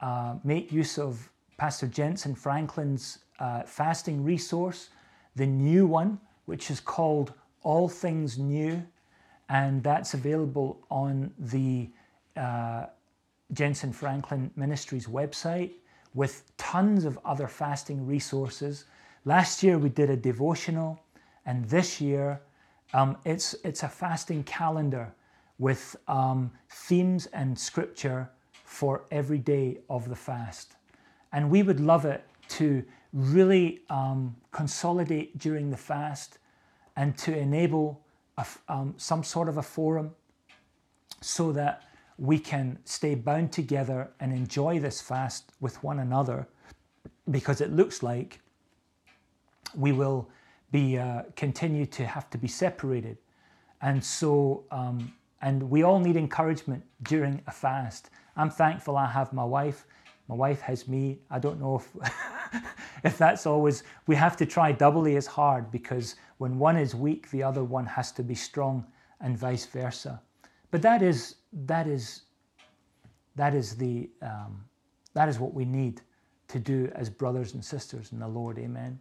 uh, 0.02 0.36
make 0.44 0.72
use 0.72 0.98
of 0.98 1.30
Pastor 1.58 1.88
Jentezen 1.88 2.38
Franklin's 2.38 3.20
uh, 3.40 3.64
fasting 3.64 4.24
resource, 4.24 4.90
the 5.36 5.46
new 5.46 5.86
one, 5.86 6.20
which 6.46 6.72
is 6.72 6.80
called 6.80 7.34
All 7.64 7.88
Things 7.88 8.38
New. 8.38 8.84
and 9.50 9.84
that's 9.84 10.14
available 10.14 10.80
on 10.90 11.32
the 11.38 11.90
uh, 12.36 12.88
Jentezen 13.54 13.94
Franklin 13.94 14.52
Ministries 14.56 15.08
website 15.08 15.72
with 16.14 16.44
tons 16.58 17.06
of 17.06 17.20
other 17.26 17.48
fasting 17.48 18.06
resources. 18.08 18.86
Last 19.26 19.62
year 19.64 19.78
we 19.78 19.90
did 19.90 20.10
a 20.10 20.18
devotional, 20.18 21.00
and 21.46 21.66
this 21.66 22.02
year 22.02 22.42
um, 22.94 23.18
it's 23.26 23.54
it's 23.64 23.84
a 23.84 23.90
fasting 23.90 24.44
calendar 24.44 25.14
with 25.58 25.96
um, 26.08 26.52
themes 26.70 27.28
and 27.28 27.58
scripture 27.58 28.30
for 28.64 29.06
every 29.12 29.38
day 29.38 29.80
of 29.90 30.10
the 30.10 30.16
fast. 30.16 30.76
And 31.32 31.50
we 31.50 31.64
would 31.64 31.80
love 31.80 32.06
it 32.06 32.26
to 32.50 32.84
really 33.14 33.82
um, 33.90 34.36
consolidate 34.52 35.38
during 35.38 35.70
the 35.70 35.78
fast 35.78 36.40
and 36.96 37.18
to 37.18 37.38
enable 37.38 38.02
a, 38.38 38.46
um, 38.68 38.94
some 38.98 39.24
sort 39.24 39.48
of 39.50 39.58
a 39.58 39.62
forum 39.62 40.12
so 41.22 41.52
that 41.52 41.84
we 42.18 42.40
can 42.40 42.78
stay 42.86 43.16
bound 43.16 43.52
together 43.52 44.10
and 44.20 44.32
enjoy 44.32 44.80
this 44.80 45.02
fast 45.02 45.52
with 45.60 45.82
one 45.84 46.00
another 46.00 46.48
because 47.32 47.62
it 47.62 47.72
looks 47.72 48.04
like 48.04 48.40
we 49.76 49.92
will 49.92 50.30
be 50.72 50.98
uh, 50.98 51.24
continue 51.36 51.86
to 51.86 52.06
have 52.06 52.30
to 52.30 52.38
be 52.38 52.48
separated 52.48 53.18
and 53.82 54.04
so 54.04 54.64
um, 54.72 55.14
and 55.46 55.70
we 55.74 55.84
all 55.84 56.00
need 56.00 56.18
encouragement 56.18 56.84
during 57.04 57.42
a 57.48 57.52
fast 57.52 58.10
i'm 58.36 58.50
thankful 58.50 58.98
i 58.98 59.06
have 59.06 59.32
my 59.34 59.48
wife 59.58 59.86
my 60.28 60.36
wife 60.36 60.62
has 60.62 60.88
me 60.88 61.20
i 61.30 61.40
don't 61.40 61.60
know 61.60 61.76
if 61.82 61.88
if 63.04 63.18
that's 63.18 63.46
always 63.46 63.84
we 64.08 64.16
have 64.16 64.36
to 64.36 64.46
try 64.46 64.72
doubly 64.72 65.16
as 65.16 65.28
hard 65.28 65.72
because 65.72 66.16
when 66.40 66.60
one 66.60 66.78
is 66.78 66.96
weak 66.96 67.30
the 67.32 67.44
other 67.44 67.64
one 67.64 67.86
has 67.86 68.12
to 68.12 68.24
be 68.24 68.36
strong 68.36 68.86
and 69.22 69.38
vice 69.38 69.66
versa 69.66 70.22
but 70.72 70.82
that 70.82 71.02
is 71.02 71.36
that 71.54 71.88
is 71.88 72.24
that 73.36 73.54
is 73.54 73.76
the 73.76 74.10
um, 74.22 74.66
that 75.14 75.30
is 75.30 75.40
what 75.40 75.54
we 75.54 75.66
need 75.66 76.02
to 76.48 76.60
do 76.60 76.92
as 76.96 77.10
brothers 77.10 77.54
and 77.54 77.64
sisters 77.64 78.12
in 78.12 78.20
the 78.20 78.28
Lord. 78.28 78.60
Amen. 78.60 79.00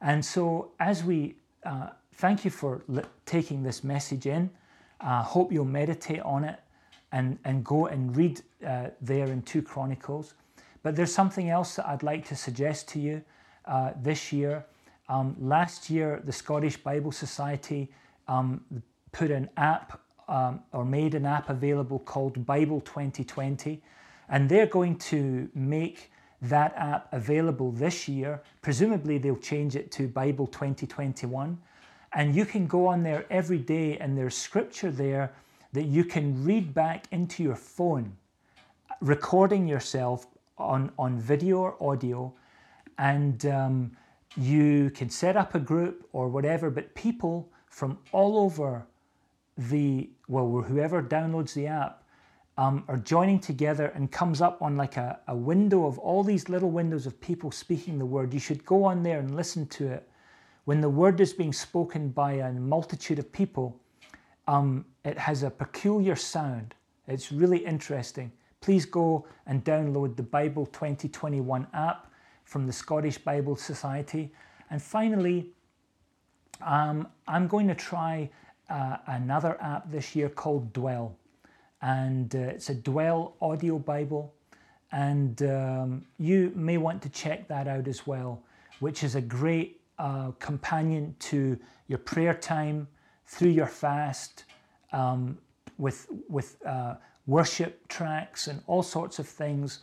And 0.00 0.24
so 0.24 0.72
as 0.80 1.04
we 1.04 1.36
uh, 1.64 1.90
thank 2.14 2.44
you 2.44 2.50
for 2.50 2.82
li- 2.88 3.02
taking 3.26 3.62
this 3.62 3.84
message 3.84 4.26
in. 4.26 4.50
Uh, 5.02 5.22
hope 5.22 5.52
you'll 5.52 5.64
meditate 5.64 6.20
on 6.20 6.44
it 6.44 6.60
and 7.10 7.38
and 7.44 7.64
go 7.64 7.86
and 7.86 8.16
read 8.16 8.40
uh, 8.66 8.88
there 9.00 9.26
in 9.26 9.42
Two 9.42 9.62
Chronicles. 9.62 10.34
But 10.82 10.96
there's 10.96 11.14
something 11.14 11.50
else 11.50 11.76
that 11.76 11.86
I'd 11.86 12.02
like 12.02 12.26
to 12.28 12.36
suggest 12.36 12.88
to 12.88 13.00
you 13.00 13.22
uh, 13.66 13.92
this 14.00 14.32
year. 14.32 14.64
Um, 15.08 15.36
last 15.38 15.90
year, 15.90 16.20
the 16.24 16.32
Scottish 16.32 16.76
Bible 16.76 17.12
Society 17.12 17.90
um, 18.28 18.64
put 19.12 19.30
an 19.30 19.48
app 19.56 20.00
um, 20.28 20.60
or 20.72 20.84
made 20.84 21.14
an 21.14 21.26
app 21.26 21.50
available 21.50 21.98
called 21.98 22.44
Bible 22.46 22.80
2020. 22.80 23.82
And 24.28 24.48
they're 24.48 24.66
going 24.66 24.96
to 24.98 25.48
make 25.54 26.10
that 26.40 26.74
app 26.76 27.12
available 27.12 27.70
this 27.70 28.08
year. 28.08 28.42
Presumably, 28.62 29.18
they'll 29.18 29.36
change 29.36 29.76
it 29.76 29.90
to 29.92 30.08
Bible 30.08 30.46
2021. 30.46 31.58
And 32.14 32.34
you 32.34 32.44
can 32.44 32.66
go 32.66 32.86
on 32.86 33.02
there 33.02 33.24
every 33.30 33.58
day, 33.58 33.96
and 33.98 34.16
there's 34.16 34.36
scripture 34.36 34.90
there 34.90 35.32
that 35.72 35.84
you 35.84 36.04
can 36.04 36.44
read 36.44 36.74
back 36.74 37.06
into 37.10 37.42
your 37.42 37.56
phone, 37.56 38.16
recording 39.00 39.66
yourself 39.66 40.26
on, 40.58 40.92
on 40.98 41.18
video 41.18 41.58
or 41.58 41.76
audio. 41.82 42.34
And 42.98 43.46
um, 43.46 43.96
you 44.36 44.90
can 44.90 45.08
set 45.08 45.36
up 45.36 45.54
a 45.54 45.58
group 45.58 46.06
or 46.12 46.28
whatever, 46.28 46.70
but 46.70 46.94
people 46.94 47.48
from 47.66 47.98
all 48.12 48.38
over 48.38 48.86
the 49.56 50.10
well 50.28 50.62
whoever 50.62 51.02
downloads 51.02 51.52
the 51.54 51.66
app 51.66 52.02
um, 52.56 52.84
are 52.88 52.98
joining 52.98 53.38
together 53.38 53.86
and 53.94 54.10
comes 54.10 54.40
up 54.40 54.62
on 54.62 54.76
like 54.76 54.96
a, 54.96 55.18
a 55.28 55.36
window 55.36 55.86
of 55.86 55.98
all 55.98 56.22
these 56.22 56.48
little 56.48 56.70
windows 56.70 57.06
of 57.06 57.20
people 57.20 57.50
speaking 57.50 57.98
the 57.98 58.06
word 58.06 58.32
you 58.32 58.40
should 58.40 58.64
go 58.64 58.84
on 58.84 59.02
there 59.02 59.18
and 59.18 59.34
listen 59.34 59.66
to 59.66 59.86
it 59.86 60.08
when 60.64 60.80
the 60.80 60.88
word 60.88 61.20
is 61.20 61.32
being 61.32 61.52
spoken 61.52 62.08
by 62.08 62.32
a 62.34 62.52
multitude 62.52 63.18
of 63.18 63.30
people 63.32 63.80
um, 64.48 64.84
it 65.04 65.18
has 65.18 65.42
a 65.42 65.50
peculiar 65.50 66.16
sound 66.16 66.74
it's 67.06 67.32
really 67.32 67.58
interesting 67.58 68.30
please 68.60 68.84
go 68.84 69.26
and 69.46 69.64
download 69.64 70.16
the 70.16 70.22
bible 70.22 70.66
2021 70.66 71.66
app 71.74 72.10
from 72.44 72.66
the 72.66 72.72
scottish 72.72 73.18
bible 73.18 73.56
society 73.56 74.32
and 74.70 74.82
finally 74.82 75.50
um, 76.62 77.06
i'm 77.28 77.46
going 77.46 77.68
to 77.68 77.74
try 77.74 78.28
uh, 78.72 78.96
another 79.06 79.60
app 79.60 79.90
this 79.90 80.16
year 80.16 80.30
called 80.30 80.72
Dwell. 80.72 81.14
And 81.82 82.34
uh, 82.34 82.38
it's 82.38 82.70
a 82.70 82.74
Dwell 82.74 83.36
audio 83.40 83.78
Bible. 83.78 84.34
And 84.92 85.42
um, 85.42 86.04
you 86.18 86.52
may 86.54 86.78
want 86.78 87.02
to 87.02 87.08
check 87.10 87.48
that 87.48 87.68
out 87.68 87.86
as 87.86 88.06
well, 88.06 88.42
which 88.80 89.04
is 89.04 89.14
a 89.14 89.20
great 89.20 89.81
uh, 89.98 90.30
companion 90.38 91.14
to 91.18 91.58
your 91.88 91.98
prayer 91.98 92.34
time 92.34 92.88
through 93.26 93.50
your 93.50 93.66
fast 93.66 94.44
um, 94.92 95.38
with, 95.78 96.06
with 96.28 96.56
uh, 96.66 96.94
worship 97.26 97.86
tracks 97.88 98.48
and 98.48 98.62
all 98.66 98.82
sorts 98.82 99.18
of 99.18 99.26
things. 99.26 99.80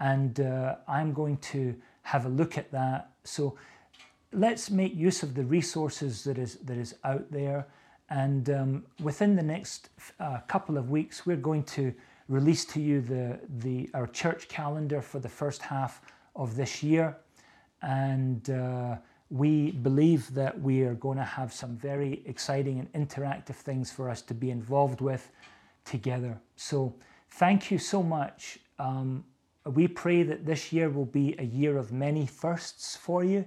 And 0.00 0.40
uh, 0.40 0.76
I'm 0.88 1.12
going 1.12 1.36
to 1.38 1.74
have 2.02 2.26
a 2.26 2.28
look 2.28 2.58
at 2.58 2.70
that. 2.72 3.10
So 3.24 3.56
let's 4.32 4.70
make 4.70 4.94
use 4.94 5.22
of 5.22 5.34
the 5.34 5.44
resources 5.44 6.24
that 6.24 6.38
is, 6.38 6.56
that 6.56 6.76
is 6.76 6.94
out 7.04 7.30
there. 7.30 7.66
And 8.10 8.50
um, 8.50 8.84
within 9.02 9.36
the 9.36 9.42
next 9.42 9.88
uh, 10.20 10.40
couple 10.48 10.76
of 10.76 10.90
weeks, 10.90 11.24
we're 11.24 11.36
going 11.36 11.64
to 11.64 11.94
release 12.28 12.64
to 12.66 12.80
you 12.80 13.00
the, 13.00 13.38
the, 13.58 13.88
our 13.94 14.06
church 14.06 14.48
calendar 14.48 15.00
for 15.00 15.18
the 15.18 15.28
first 15.28 15.62
half 15.62 16.00
of 16.36 16.56
this 16.56 16.82
year. 16.82 17.16
And 17.82 18.48
uh, 18.50 18.96
we 19.32 19.70
believe 19.70 20.32
that 20.34 20.60
we 20.60 20.82
are 20.82 20.92
going 20.92 21.16
to 21.16 21.24
have 21.24 21.54
some 21.54 21.74
very 21.74 22.22
exciting 22.26 22.78
and 22.78 23.08
interactive 23.08 23.54
things 23.54 23.90
for 23.90 24.10
us 24.10 24.20
to 24.20 24.34
be 24.34 24.50
involved 24.50 25.00
with 25.00 25.30
together. 25.86 26.38
So, 26.56 26.94
thank 27.30 27.70
you 27.70 27.78
so 27.78 28.02
much. 28.02 28.58
Um, 28.78 29.24
we 29.64 29.88
pray 29.88 30.22
that 30.22 30.44
this 30.44 30.70
year 30.70 30.90
will 30.90 31.06
be 31.06 31.34
a 31.38 31.44
year 31.44 31.78
of 31.78 31.92
many 31.92 32.26
firsts 32.26 32.94
for 32.94 33.24
you. 33.24 33.46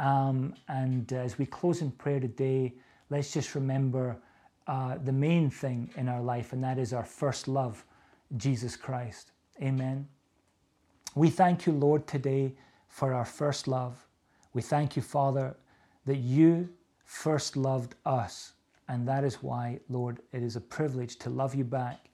Um, 0.00 0.54
and 0.66 1.12
as 1.12 1.38
we 1.38 1.46
close 1.46 1.80
in 1.80 1.92
prayer 1.92 2.18
today, 2.18 2.74
let's 3.08 3.32
just 3.32 3.54
remember 3.54 4.16
uh, 4.66 4.98
the 5.04 5.12
main 5.12 5.48
thing 5.48 5.90
in 5.96 6.08
our 6.08 6.20
life, 6.20 6.52
and 6.52 6.64
that 6.64 6.76
is 6.76 6.92
our 6.92 7.04
first 7.04 7.46
love, 7.46 7.84
Jesus 8.36 8.74
Christ. 8.74 9.30
Amen. 9.62 10.08
We 11.14 11.30
thank 11.30 11.66
you, 11.66 11.72
Lord, 11.72 12.08
today 12.08 12.54
for 12.88 13.14
our 13.14 13.24
first 13.24 13.68
love. 13.68 14.07
We 14.54 14.62
thank 14.62 14.96
you, 14.96 15.02
Father, 15.02 15.56
that 16.06 16.16
you 16.16 16.68
first 17.04 17.56
loved 17.56 17.94
us. 18.04 18.52
And 18.88 19.06
that 19.06 19.24
is 19.24 19.42
why, 19.42 19.80
Lord, 19.88 20.20
it 20.32 20.42
is 20.42 20.56
a 20.56 20.60
privilege 20.60 21.16
to 21.16 21.30
love 21.30 21.54
you 21.54 21.64
back, 21.64 22.08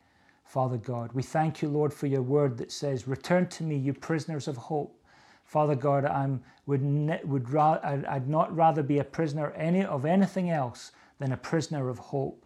Father 0.44 0.76
God. 0.76 1.12
We 1.12 1.22
thank 1.22 1.62
you, 1.62 1.68
Lord, 1.68 1.92
for 1.92 2.06
your 2.06 2.22
word 2.22 2.58
that 2.58 2.72
says, 2.72 3.06
Return 3.06 3.46
to 3.48 3.62
me, 3.64 3.76
you 3.76 3.92
prisoners 3.92 4.48
of 4.48 4.56
hope. 4.56 5.00
Father 5.44 5.74
God, 5.74 6.04
I 6.04 6.28
would, 6.66 6.82
would 7.24 7.50
ra- 7.50 7.80
I'd 7.82 8.28
not 8.28 8.54
rather 8.54 8.82
be 8.82 8.98
a 8.98 9.04
prisoner 9.04 9.50
any, 9.52 9.84
of 9.84 10.04
anything 10.04 10.50
else 10.50 10.92
than 11.18 11.32
a 11.32 11.36
prisoner 11.36 11.88
of 11.88 11.98
hope 11.98 12.44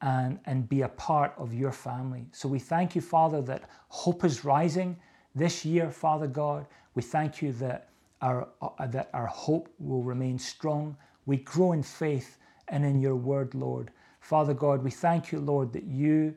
and, 0.00 0.38
and 0.46 0.68
be 0.68 0.82
a 0.82 0.88
part 0.88 1.34
of 1.36 1.52
your 1.52 1.72
family. 1.72 2.26
So 2.32 2.48
we 2.48 2.58
thank 2.58 2.94
you, 2.94 3.00
Father, 3.00 3.42
that 3.42 3.68
hope 3.88 4.24
is 4.24 4.44
rising 4.44 4.96
this 5.34 5.64
year, 5.64 5.90
Father 5.90 6.26
God. 6.26 6.66
We 6.94 7.02
thank 7.02 7.42
you 7.42 7.52
that 7.54 7.90
our, 8.22 8.48
uh, 8.62 8.86
that 8.86 9.10
our 9.14 9.26
hope 9.26 9.68
will 9.78 10.02
remain 10.02 10.38
strong. 10.38 10.96
We 11.26 11.38
grow 11.38 11.72
in 11.72 11.82
faith 11.82 12.38
and 12.68 12.84
in 12.84 13.00
your 13.00 13.16
word, 13.16 13.54
Lord. 13.54 13.90
Father 14.20 14.54
God, 14.54 14.82
we 14.82 14.90
thank 14.90 15.32
you, 15.32 15.38
Lord, 15.40 15.72
that 15.72 15.84
you, 15.84 16.36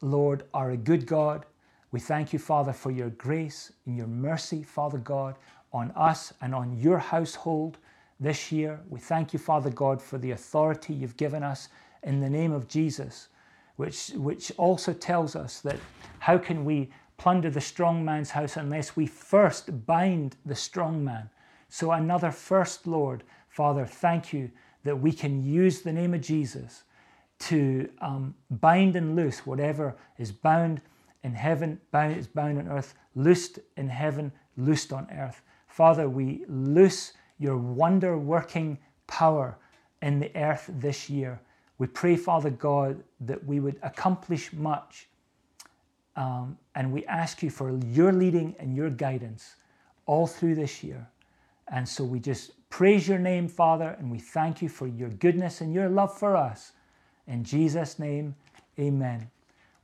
Lord, 0.00 0.44
are 0.54 0.72
a 0.72 0.76
good 0.76 1.06
God 1.06 1.46
we 1.92 2.00
thank 2.00 2.32
you, 2.32 2.38
Father, 2.38 2.72
for 2.72 2.90
your 2.90 3.10
grace 3.10 3.72
and 3.86 3.96
your 3.96 4.06
mercy, 4.06 4.62
Father 4.62 4.98
God, 4.98 5.36
on 5.72 5.90
us 5.92 6.32
and 6.40 6.54
on 6.54 6.78
your 6.78 6.98
household 6.98 7.78
this 8.18 8.50
year. 8.50 8.80
We 8.88 8.98
thank 8.98 9.32
you, 9.34 9.38
Father 9.38 9.70
God, 9.70 10.00
for 10.00 10.18
the 10.18 10.30
authority 10.32 10.94
you've 10.94 11.18
given 11.18 11.42
us 11.42 11.68
in 12.02 12.20
the 12.20 12.30
name 12.30 12.52
of 12.52 12.66
Jesus, 12.66 13.28
which, 13.76 14.10
which 14.16 14.52
also 14.56 14.94
tells 14.94 15.36
us 15.36 15.60
that 15.60 15.78
how 16.18 16.38
can 16.38 16.64
we 16.64 16.90
plunder 17.22 17.50
the 17.50 17.60
strong 17.60 18.04
man's 18.04 18.30
house 18.30 18.56
unless 18.56 18.96
we 18.96 19.06
first 19.06 19.86
bind 19.86 20.34
the 20.44 20.56
strong 20.56 21.04
man? 21.04 21.30
So, 21.68 21.92
another 21.92 22.32
first, 22.32 22.84
Lord, 22.84 23.22
Father, 23.48 23.86
thank 23.86 24.32
you 24.32 24.50
that 24.82 25.00
we 25.00 25.12
can 25.12 25.40
use 25.40 25.82
the 25.82 25.92
name 25.92 26.14
of 26.14 26.20
Jesus 26.20 26.82
to 27.38 27.88
um, 28.00 28.34
bind 28.50 28.96
and 28.96 29.14
loose 29.14 29.46
whatever 29.46 29.94
is 30.18 30.32
bound 30.32 30.80
in 31.22 31.32
heaven, 31.32 31.80
bound 31.92 32.16
is 32.16 32.26
bound 32.26 32.58
on 32.58 32.66
earth, 32.66 32.94
loosed 33.14 33.60
in 33.76 33.88
heaven, 33.88 34.32
loosed 34.56 34.92
on 34.92 35.06
earth. 35.12 35.42
Father, 35.68 36.08
we 36.08 36.44
loose 36.48 37.12
your 37.38 37.56
wonder 37.56 38.18
working 38.18 38.76
power 39.06 39.56
in 40.02 40.18
the 40.18 40.36
earth 40.36 40.68
this 40.74 41.08
year. 41.08 41.40
We 41.78 41.86
pray, 41.86 42.16
Father 42.16 42.50
God, 42.50 43.00
that 43.20 43.44
we 43.44 43.60
would 43.60 43.78
accomplish 43.84 44.52
much. 44.52 45.06
Um, 46.16 46.58
and 46.74 46.92
we 46.92 47.04
ask 47.06 47.42
you 47.42 47.50
for 47.50 47.78
your 47.86 48.12
leading 48.12 48.54
and 48.58 48.76
your 48.76 48.90
guidance 48.90 49.56
all 50.06 50.26
through 50.26 50.54
this 50.54 50.82
year. 50.82 51.08
And 51.68 51.88
so 51.88 52.04
we 52.04 52.20
just 52.20 52.52
praise 52.68 53.08
your 53.08 53.18
name, 53.18 53.48
Father, 53.48 53.96
and 53.98 54.10
we 54.10 54.18
thank 54.18 54.60
you 54.60 54.68
for 54.68 54.86
your 54.86 55.08
goodness 55.08 55.60
and 55.60 55.72
your 55.72 55.88
love 55.88 56.16
for 56.16 56.36
us. 56.36 56.72
In 57.26 57.44
Jesus' 57.44 57.98
name, 57.98 58.34
amen. 58.78 59.30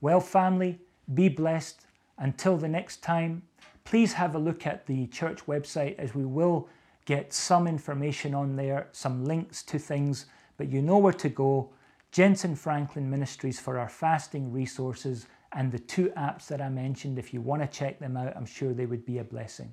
Well, 0.00 0.20
family, 0.20 0.78
be 1.14 1.28
blessed. 1.28 1.86
Until 2.18 2.56
the 2.56 2.68
next 2.68 3.02
time, 3.02 3.42
please 3.84 4.12
have 4.12 4.34
a 4.34 4.38
look 4.38 4.66
at 4.66 4.86
the 4.86 5.06
church 5.06 5.46
website 5.46 5.98
as 5.98 6.14
we 6.14 6.24
will 6.24 6.68
get 7.04 7.32
some 7.32 7.66
information 7.66 8.34
on 8.34 8.56
there, 8.56 8.88
some 8.92 9.24
links 9.24 9.62
to 9.62 9.78
things, 9.78 10.26
but 10.58 10.68
you 10.68 10.82
know 10.82 10.98
where 10.98 11.12
to 11.12 11.28
go. 11.28 11.70
Jentezen 12.12 12.56
Franklin 12.58 13.08
Ministries 13.08 13.60
for 13.60 13.78
our 13.78 13.88
fasting 13.88 14.52
resources 14.52 15.26
and 15.52 15.72
the 15.72 15.78
two 15.78 16.10
apps 16.16 16.46
that 16.48 16.60
I 16.60 16.68
mentioned. 16.68 17.18
If 17.18 17.32
you 17.32 17.40
want 17.40 17.62
to 17.62 17.68
check 17.68 17.98
them 17.98 18.16
out, 18.16 18.36
I'm 18.36 18.46
sure 18.46 18.72
they 18.72 18.86
would 18.86 19.06
be 19.06 19.18
a 19.18 19.24
blessing. 19.24 19.72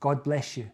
God 0.00 0.22
bless 0.22 0.56
you. 0.56 0.70